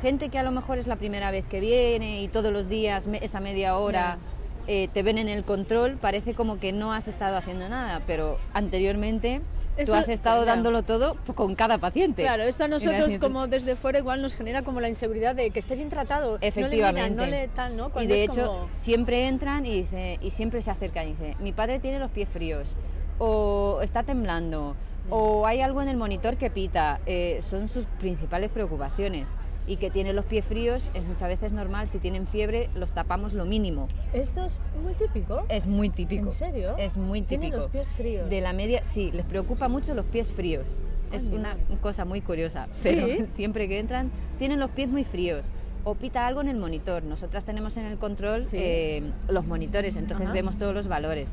gente 0.00 0.28
que 0.28 0.38
a 0.38 0.42
lo 0.42 0.50
mejor 0.52 0.78
es 0.78 0.86
la 0.86 0.96
primera 0.96 1.30
vez 1.30 1.44
que 1.46 1.60
viene 1.60 2.22
y 2.22 2.28
todos 2.28 2.52
los 2.52 2.68
días, 2.68 3.08
esa 3.20 3.40
media 3.40 3.76
hora, 3.76 4.18
eh, 4.66 4.88
te 4.92 5.02
ven 5.02 5.18
en 5.18 5.28
el 5.28 5.44
control, 5.44 5.96
parece 6.00 6.34
como 6.34 6.58
que 6.58 6.72
no 6.72 6.92
has 6.92 7.08
estado 7.08 7.36
haciendo 7.36 7.68
nada, 7.68 8.00
pero 8.06 8.38
anteriormente 8.54 9.40
Eso- 9.76 9.92
tú 9.92 9.98
has 9.98 10.08
estado 10.08 10.44
dándolo 10.44 10.82
todo 10.82 11.16
con 11.34 11.54
cada 11.54 11.78
paciente. 11.78 12.22
Claro, 12.22 12.42
esto 12.44 12.64
a 12.64 12.68
nosotros 12.68 13.18
como 13.18 13.46
desde 13.48 13.74
fuera 13.76 13.98
igual 13.98 14.22
nos 14.22 14.34
genera 14.34 14.62
como 14.62 14.80
la 14.80 14.88
inseguridad 14.88 15.34
de 15.34 15.50
que 15.50 15.58
esté 15.58 15.74
bien 15.76 15.88
tratado. 15.88 16.38
Efectivamente. 16.40 17.10
No 17.16 17.24
le, 17.26 17.30
miran, 17.30 17.30
no 17.30 17.36
le 17.42 17.48
tal, 17.48 17.76
¿no? 17.76 17.90
y 18.02 18.06
de 18.06 18.24
hecho, 18.24 18.46
como- 18.46 18.68
siempre 18.72 19.26
entran 19.28 19.66
y, 19.66 19.82
dice, 19.82 20.18
y 20.22 20.30
siempre 20.30 20.60
se 20.62 20.70
acercan 20.70 21.04
y 21.06 21.10
dice, 21.10 21.36
mi 21.40 21.52
padre 21.52 21.78
tiene 21.78 21.98
los 21.98 22.10
pies 22.10 22.28
fríos, 22.28 22.76
o 23.18 23.80
está 23.82 24.02
temblando, 24.02 24.74
o 25.10 25.46
hay 25.46 25.60
algo 25.60 25.82
en 25.82 25.88
el 25.88 25.96
monitor 25.96 26.36
que 26.36 26.48
pita. 26.50 27.00
Eh, 27.06 27.38
son 27.42 27.68
sus 27.68 27.84
principales 27.98 28.50
preocupaciones. 28.50 29.26
Y 29.66 29.76
que 29.76 29.90
tiene 29.90 30.12
los 30.12 30.24
pies 30.24 30.44
fríos 30.44 30.88
es 30.92 31.04
muchas 31.04 31.28
veces 31.28 31.52
normal, 31.52 31.86
si 31.88 31.98
tienen 31.98 32.26
fiebre 32.26 32.68
los 32.74 32.92
tapamos 32.92 33.32
lo 33.32 33.44
mínimo. 33.44 33.86
Esto 34.12 34.44
es 34.44 34.60
muy 34.82 34.94
típico. 34.94 35.44
Es 35.48 35.66
muy 35.66 35.88
típico. 35.88 36.26
¿En 36.26 36.32
serio? 36.32 36.74
Es 36.78 36.96
muy 36.96 37.22
típico. 37.22 37.40
Tienen 37.42 37.58
los 37.60 37.70
pies 37.70 37.88
fríos. 37.92 38.28
De 38.28 38.40
la 38.40 38.52
media, 38.52 38.82
sí, 38.82 39.12
les 39.12 39.24
preocupa 39.24 39.68
mucho 39.68 39.94
los 39.94 40.04
pies 40.06 40.32
fríos. 40.32 40.66
Es 41.12 41.24
una 41.24 41.56
cosa 41.80 42.04
muy 42.04 42.22
curiosa, 42.22 42.66
¿Sí? 42.70 42.88
pero 42.92 43.26
siempre 43.32 43.68
que 43.68 43.78
entran 43.78 44.10
tienen 44.38 44.58
los 44.58 44.70
pies 44.70 44.88
muy 44.88 45.04
fríos. 45.04 45.44
O 45.84 45.94
pita 45.94 46.26
algo 46.26 46.40
en 46.40 46.48
el 46.48 46.56
monitor. 46.56 47.02
Nosotras 47.04 47.44
tenemos 47.44 47.76
en 47.76 47.84
el 47.86 47.98
control 47.98 48.46
Sí. 48.46 48.56
eh, 48.58 49.12
los 49.28 49.44
monitores, 49.46 49.96
entonces 49.96 50.26
Ajá. 50.28 50.34
vemos 50.34 50.56
todos 50.56 50.74
los 50.74 50.88
valores. 50.88 51.28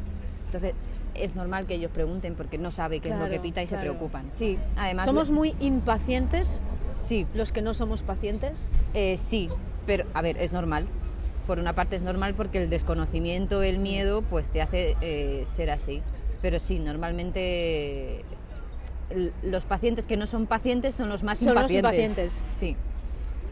Entonces 0.48 0.74
es 1.24 1.36
normal 1.36 1.66
que 1.66 1.76
ellos 1.76 1.92
pregunten 1.92 2.36
porque 2.36 2.58
no 2.58 2.72
sabe 2.72 3.00
qué 3.00 3.10
es 3.10 3.16
lo 3.18 3.30
que 3.30 3.40
pita 3.40 3.62
y 3.62 3.68
se 3.68 3.78
preocupan. 3.78 4.30
Sí, 4.34 4.58
además 4.78 5.06
Somos 5.06 5.32
muy 5.32 5.56
impacientes, 5.60 6.62
sí, 7.06 7.26
los 7.34 7.52
que 7.52 7.62
no 7.62 7.74
somos 7.74 8.02
pacientes. 8.04 8.72
eh, 8.94 9.18
sí, 9.18 9.50
pero 9.86 10.06
a 10.14 10.22
ver, 10.22 10.38
es 10.38 10.52
normal. 10.54 10.86
Por 11.48 11.58
una 11.60 11.74
parte 11.74 11.96
es 11.96 12.04
normal 12.04 12.36
porque 12.36 12.62
el 12.62 12.70
desconocimiento, 12.70 13.64
el 13.64 13.80
miedo, 13.80 14.22
pues 14.22 14.50
te 14.50 14.62
hace 14.62 14.96
eh, 15.02 15.44
ser 15.46 15.72
así. 15.72 16.02
Pero 16.42 16.60
sí, 16.60 16.78
normalmente 16.80 18.24
los 19.42 19.66
pacientes 19.66 20.06
que 20.06 20.16
no 20.18 20.28
son 20.28 20.46
pacientes 20.46 20.94
son 20.96 21.10
los 21.10 21.24
más 21.24 21.40
Son 21.40 21.56
los 21.56 21.72
impacientes. 21.72 22.42
impacientes. 22.42 22.44
Sí. 22.52 22.76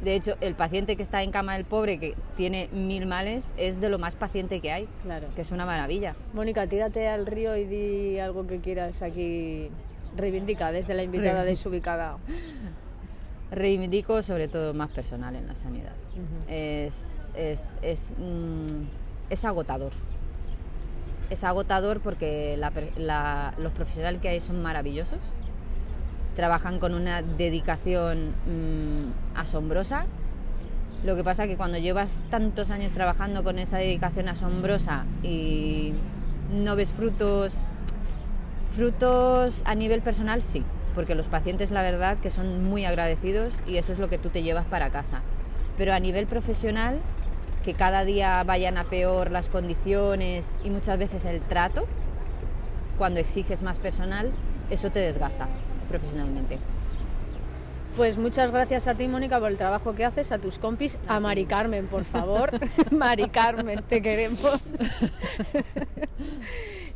De 0.04 0.16
hecho, 0.16 0.36
el 0.42 0.54
paciente 0.56 0.96
que 0.96 1.04
está 1.04 1.24
en 1.24 1.32
cama 1.32 1.56
del 1.56 1.66
pobre, 1.66 2.00
que 2.00 2.16
tiene 2.36 2.70
mil 2.72 3.06
males, 3.08 3.54
es 3.58 3.82
de 3.82 3.90
lo 3.90 3.98
más 4.00 4.16
paciente 4.16 4.60
que 4.62 4.72
hay. 4.72 4.88
Claro. 5.04 5.28
Que 5.36 5.42
es 5.42 5.52
una 5.52 5.66
maravilla. 5.66 6.16
Mónica, 6.34 6.68
tírate 6.68 7.08
al 7.08 7.26
río 7.26 7.56
y 7.58 7.66
di 7.66 8.20
algo 8.20 8.46
que 8.46 8.60
quieras 8.60 9.02
aquí. 9.02 9.70
Reivindica 10.16 10.72
desde 10.72 10.94
la 10.94 11.04
invitada 11.04 11.44
desubicada. 11.44 12.18
Reivindico 13.52 14.22
sobre 14.22 14.48
todo 14.48 14.74
más 14.74 14.92
personal 14.92 15.36
en 15.36 15.48
la 15.48 15.56
sanidad. 15.56 15.94
Es, 16.50 17.30
es, 17.36 17.76
es, 17.82 18.12
mm, 18.18 18.84
es 19.30 19.46
agotador. 19.46 19.92
Es 21.30 21.44
agotador 21.44 22.00
porque 22.02 22.56
la 22.58 22.72
per- 22.72 22.98
la- 22.98 23.54
los 23.58 23.72
profesionales 23.74 24.22
que 24.22 24.30
hay 24.30 24.42
son 24.42 24.62
maravillosos, 24.62 25.20
trabajan 26.38 26.78
con 26.78 26.93
una 26.93 27.23
dedicación 27.23 28.36
mm, 28.45 29.38
asombrosa. 29.38 30.06
Lo 31.04 31.15
que 31.15 31.23
pasa 31.23 31.47
que 31.47 31.58
cuando 31.58 31.80
llevas 31.80 32.26
tantos 32.30 32.69
años 32.69 32.91
trabajando 32.91 33.43
con 33.43 33.58
esa 33.58 33.80
dedicación 33.80 34.30
asombrosa 34.30 35.06
y 35.23 35.93
no 36.54 36.76
ves 36.76 36.91
frutos, 36.91 37.63
frutos 38.69 39.63
a 39.65 39.73
nivel 39.73 40.04
personal 40.04 40.43
sí, 40.43 40.63
porque 40.93 41.15
los 41.15 41.28
pacientes 41.28 41.71
la 41.71 41.82
verdad 41.82 42.19
que 42.19 42.30
son 42.30 42.63
muy 42.63 42.86
agradecidos 42.86 43.56
y 43.65 43.78
eso 43.78 43.91
es 43.91 43.97
lo 43.97 44.08
que 44.08 44.19
tú 44.19 44.30
te 44.30 44.43
llevas 44.43 44.67
para 44.67 44.91
casa. 44.91 45.23
Pero 45.76 45.91
a 45.91 46.00
nivel 46.00 46.28
profesional, 46.28 47.02
que 47.63 47.73
cada 47.73 48.06
día 48.06 48.43
vayan 48.43 48.78
a 48.78 48.84
peor 48.84 49.32
las 49.32 49.50
condiciones 49.50 50.62
y 50.63 50.69
muchas 50.69 51.00
veces 51.00 51.26
el 51.26 51.41
trato, 51.41 51.88
cuando 53.00 53.19
exiges 53.19 53.63
más 53.63 53.80
personal, 53.80 54.32
eso 54.69 54.91
te 54.91 55.00
desgasta 55.00 55.47
profesionalmente. 55.88 56.58
Pues 57.95 58.17
muchas 58.19 58.52
gracias 58.52 58.88
a 58.88 58.93
ti, 58.93 59.08
Mónica, 59.08 59.39
por 59.39 59.50
el 59.50 59.58
trabajo 59.58 59.95
que 59.95 60.06
haces, 60.06 60.32
a 60.32 60.38
tus 60.38 60.60
compis, 60.60 61.00
a 61.08 61.19
Mari 61.19 61.45
Carmen, 61.45 61.88
por 61.88 62.04
favor. 62.04 62.52
Mari 62.91 63.30
Carmen, 63.30 63.82
te 63.88 64.02
queremos. 64.04 64.62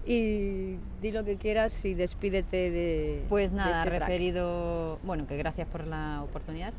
y 0.05 0.75
di 1.01 1.11
lo 1.11 1.23
que 1.23 1.37
quieras 1.37 1.83
y 1.85 1.95
despídete 1.95 2.69
de. 2.69 3.25
Pues 3.29 3.51
de 3.51 3.57
nada, 3.57 3.79
este 3.79 3.89
track. 3.89 4.01
referido, 4.01 4.99
bueno, 5.03 5.25
que 5.25 5.37
gracias 5.37 5.67
por 5.69 5.87
la 5.87 6.21
oportunidad 6.23 6.73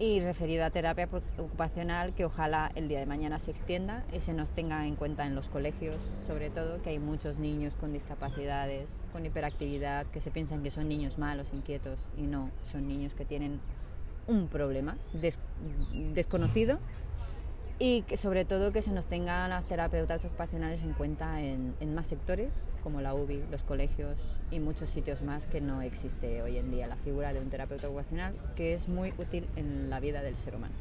y 0.00 0.18
referido 0.20 0.64
a 0.64 0.70
terapia 0.70 1.08
ocupacional, 1.38 2.14
que 2.14 2.24
ojalá 2.24 2.70
el 2.74 2.88
día 2.88 2.98
de 2.98 3.06
mañana 3.06 3.38
se 3.38 3.52
extienda 3.52 4.04
y 4.12 4.18
se 4.20 4.32
nos 4.32 4.50
tenga 4.50 4.86
en 4.86 4.96
cuenta 4.96 5.24
en 5.24 5.34
los 5.36 5.48
colegios, 5.48 5.96
sobre 6.26 6.50
todo, 6.50 6.82
que 6.82 6.90
hay 6.90 6.98
muchos 6.98 7.38
niños 7.38 7.76
con 7.76 7.92
discapacidades, 7.92 8.88
con 9.12 9.24
hiperactividad, 9.24 10.06
que 10.06 10.20
se 10.20 10.30
piensan 10.32 10.62
que 10.64 10.70
son 10.70 10.88
niños 10.88 11.16
malos, 11.18 11.46
inquietos, 11.52 11.98
y 12.18 12.22
no, 12.22 12.50
son 12.64 12.88
niños 12.88 13.14
que 13.14 13.24
tienen 13.24 13.60
un 14.26 14.48
problema 14.48 14.96
des- 15.12 15.38
desconocido 16.14 16.78
y 17.78 18.02
que 18.02 18.16
sobre 18.16 18.44
todo 18.44 18.72
que 18.72 18.82
se 18.82 18.92
nos 18.92 19.06
tengan 19.06 19.50
las 19.50 19.66
terapeutas 19.66 20.24
ocupacionales 20.24 20.82
en 20.82 20.92
cuenta 20.92 21.40
en, 21.42 21.74
en 21.80 21.94
más 21.94 22.06
sectores 22.06 22.52
como 22.82 23.00
la 23.00 23.14
UBI, 23.14 23.42
los 23.50 23.64
colegios 23.64 24.16
y 24.50 24.60
muchos 24.60 24.90
sitios 24.90 25.22
más 25.22 25.46
que 25.46 25.60
no 25.60 25.82
existe 25.82 26.40
hoy 26.42 26.56
en 26.58 26.70
día 26.70 26.86
la 26.86 26.96
figura 26.96 27.32
de 27.32 27.40
un 27.40 27.50
terapeuta 27.50 27.88
ocupacional 27.88 28.34
que 28.54 28.74
es 28.74 28.88
muy 28.88 29.12
útil 29.18 29.48
en 29.56 29.90
la 29.90 29.98
vida 30.00 30.22
del 30.22 30.36
ser 30.36 30.54
humano. 30.54 30.74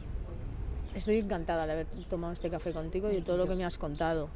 Estoy 0.96 1.18
encantada 1.18 1.66
de 1.66 1.72
haber 1.72 1.88
tomado 2.08 2.34
este 2.34 2.52
café 2.52 2.72
contigo 2.72 3.10
y 3.12 3.16
de 3.16 3.22
todo 3.24 3.38
lo 3.38 3.48
que 3.48 3.56
me 3.56 3.66
has 3.66 3.80
contado. 3.80 4.30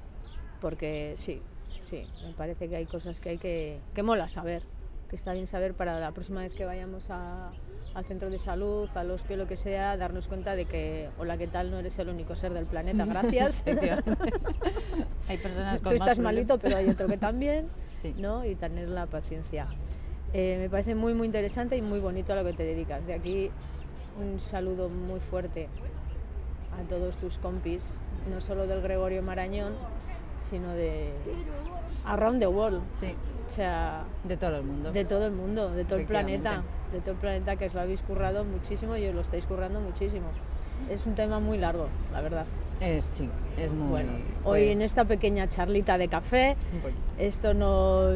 Porque 0.60 1.14
sí, 1.16 1.40
sí, 1.84 2.04
me 2.26 2.34
parece 2.34 2.68
que 2.68 2.76
hay 2.76 2.88
cosas 2.88 3.20
que 3.20 3.30
hay 3.30 3.38
que. 3.38 3.80
que 3.94 4.02
mola 4.02 4.28
saber. 4.28 4.64
Que 5.08 5.16
está 5.16 5.34
bien 5.34 5.46
saber 5.46 5.76
para 5.76 6.00
la 6.00 6.12
próxima 6.14 6.42
vez 6.42 6.54
que 6.56 6.66
vayamos 6.66 7.12
a- 7.12 7.52
al 7.98 8.06
centro 8.06 8.30
de 8.30 8.38
salud, 8.38 8.88
al 8.94 9.10
hospital, 9.10 9.40
lo 9.40 9.48
que 9.48 9.58
sea, 9.58 9.98
darnos 9.98 10.28
cuenta 10.28 10.56
de 10.56 10.66
que, 10.66 11.10
hola, 11.18 11.36
¿qué 11.36 11.48
tal? 11.48 11.72
No 11.72 11.80
eres 11.80 11.98
el 11.98 12.10
único 12.10 12.36
ser 12.36 12.54
del 12.54 12.68
planeta, 12.68 13.06
gracias. 13.10 13.66
Hay 15.28 15.38
personas 15.40 15.80
Tú 15.82 15.86
con 15.86 15.96
estás 15.96 16.20
malito, 16.20 16.60
pero 16.60 16.78
hay 16.78 16.88
otro 16.90 17.08
que 17.08 17.18
también, 17.18 17.66
Sí. 18.02 18.14
¿no? 18.20 18.46
Y 18.46 18.54
tener 18.54 18.88
la 18.90 19.08
paciencia. 19.08 19.66
Eh, 20.32 20.58
me 20.60 20.70
parece 20.70 20.94
muy, 20.94 21.16
muy 21.16 21.26
interesante 21.26 21.76
y 21.76 21.82
muy 21.82 22.00
bonito 22.00 22.34
a 22.34 22.36
lo 22.36 22.44
que 22.46 22.54
te 22.54 22.64
dedicas. 22.64 23.04
De 23.08 23.16
aquí 23.16 23.50
un 24.22 24.40
saludo 24.40 24.90
muy 24.90 25.20
fuerte 25.20 25.68
a 26.80 26.88
todos 26.88 27.18
tus 27.18 27.40
compis, 27.40 27.98
no 28.32 28.40
solo 28.42 28.68
del 28.68 28.84
Gregorio 28.84 29.24
Marañón, 29.24 29.74
sino 30.48 30.70
de 30.74 31.10
Around 32.06 32.42
the 32.42 32.48
World. 32.48 32.84
Sí, 33.00 33.16
O 33.48 33.50
sea, 33.50 34.04
de 34.24 34.38
todo 34.38 34.58
el 34.58 34.64
mundo. 34.64 34.92
de 34.92 35.04
todo 35.04 35.26
el 35.26 35.32
mundo, 35.32 35.72
de 35.72 35.84
todo 35.84 35.98
el 35.98 36.06
planeta, 36.06 36.62
de 36.92 37.00
todo 37.00 37.12
el 37.12 37.18
planeta 37.18 37.56
que 37.56 37.66
os 37.68 37.74
lo 37.74 37.82
habéis 37.82 38.02
currado 38.02 38.44
muchísimo 38.46 38.96
y 38.98 39.06
os 39.08 39.16
lo 39.16 39.22
estáis 39.22 39.46
currando 39.46 39.80
muchísimo. 39.82 40.28
Es 40.92 41.06
un 41.06 41.16
tema 41.16 41.40
muy 41.40 41.58
largo, 41.58 41.88
la 42.14 42.22
verdad. 42.22 42.46
Es, 42.80 43.04
sí, 43.04 43.28
es 43.58 43.72
muy... 43.72 43.90
Bueno, 43.90 44.12
hoy 44.44 44.62
pues, 44.62 44.72
en 44.72 44.82
este 44.82 44.86
esta 44.86 45.06
pequeña 45.06 45.48
charlita 45.48 45.98
de 45.98 46.08
café, 46.08 46.56
esto 47.18 47.54
no 47.54 48.10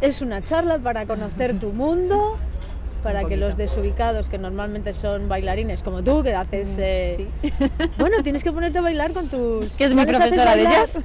es 0.00 0.20
una 0.22 0.42
charla 0.42 0.78
para 0.78 1.06
conocer 1.06 1.58
tu 1.58 1.70
mundo, 1.72 2.36
para 3.02 3.24
que 3.24 3.36
los 3.36 3.56
desubicados, 3.56 4.28
que 4.28 4.38
normalmente 4.38 4.92
son 4.92 5.28
bailarines 5.28 5.82
como 5.82 6.02
tú, 6.02 6.22
que 6.22 6.34
haces... 6.34 6.76
eh, 6.78 7.26
Sí. 7.42 7.52
Bueno, 7.98 8.22
tienes 8.22 8.44
que 8.44 8.52
ponerte 8.52 8.78
a 8.78 8.82
bailar 8.82 9.12
con 9.12 9.26
tus... 9.28 9.74
Que 9.76 9.84
es 9.84 9.90
¿Ya 9.90 9.96
mi 9.96 10.04
profesora 10.06 10.54
de 10.56 10.64
jazz. 10.64 11.00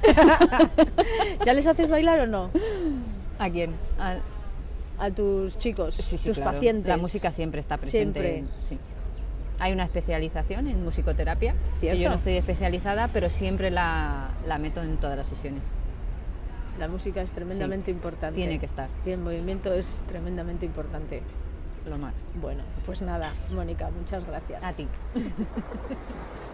¿Ya 1.46 1.54
les 1.54 1.66
haces 1.66 1.88
bailar 1.90 2.20
o 2.20 2.26
no? 2.26 2.50
¿A 3.38 3.48
quién? 3.50 3.72
A- 3.98 4.16
A 4.98 5.10
tus 5.10 5.58
chicos, 5.58 5.94
Sí, 5.96 6.16
sí, 6.18 6.28
tus 6.28 6.36
claro. 6.38 6.52
pacientes. 6.52 6.88
La 6.88 6.96
música 6.96 7.30
siempre 7.32 7.60
está 7.60 7.76
presente. 7.76 8.20
Siempre. 8.22 8.54
sí. 8.68 8.78
Hay 9.60 9.72
una 9.72 9.84
especialización 9.84 10.66
en 10.68 10.82
musicoterapia. 10.84 11.52
que 11.74 11.80
Cierto. 11.80 12.00
yo 12.02 12.08
no 12.10 12.16
estoy 12.16 12.36
especializada, 12.36 13.08
pero 13.08 13.30
siempre 13.30 13.70
la, 13.70 14.30
la 14.46 14.58
meto 14.58 14.82
en 14.82 14.96
todas 14.96 15.16
las 15.16 15.26
sesiones. 15.26 15.64
La 16.78 16.88
música 16.88 17.22
es 17.22 17.32
tremendamente 17.32 17.90
importante. 17.92 18.34
Tiene 18.36 18.58
que 18.58 18.66
estar, 18.66 18.88
Y 19.06 19.10
el 19.10 19.20
movimiento 19.20 19.72
es 19.72 20.02
tremendamente 20.08 20.66
importante. 20.66 21.22
lo 21.88 21.98
más. 21.98 22.14
Bueno, 22.40 22.62
pues 22.86 23.00
nada, 23.02 23.30
Mónica, 23.52 23.90
muchas 23.96 24.26
gracias. 24.26 24.62
A 24.64 24.72
ti. 24.72 24.88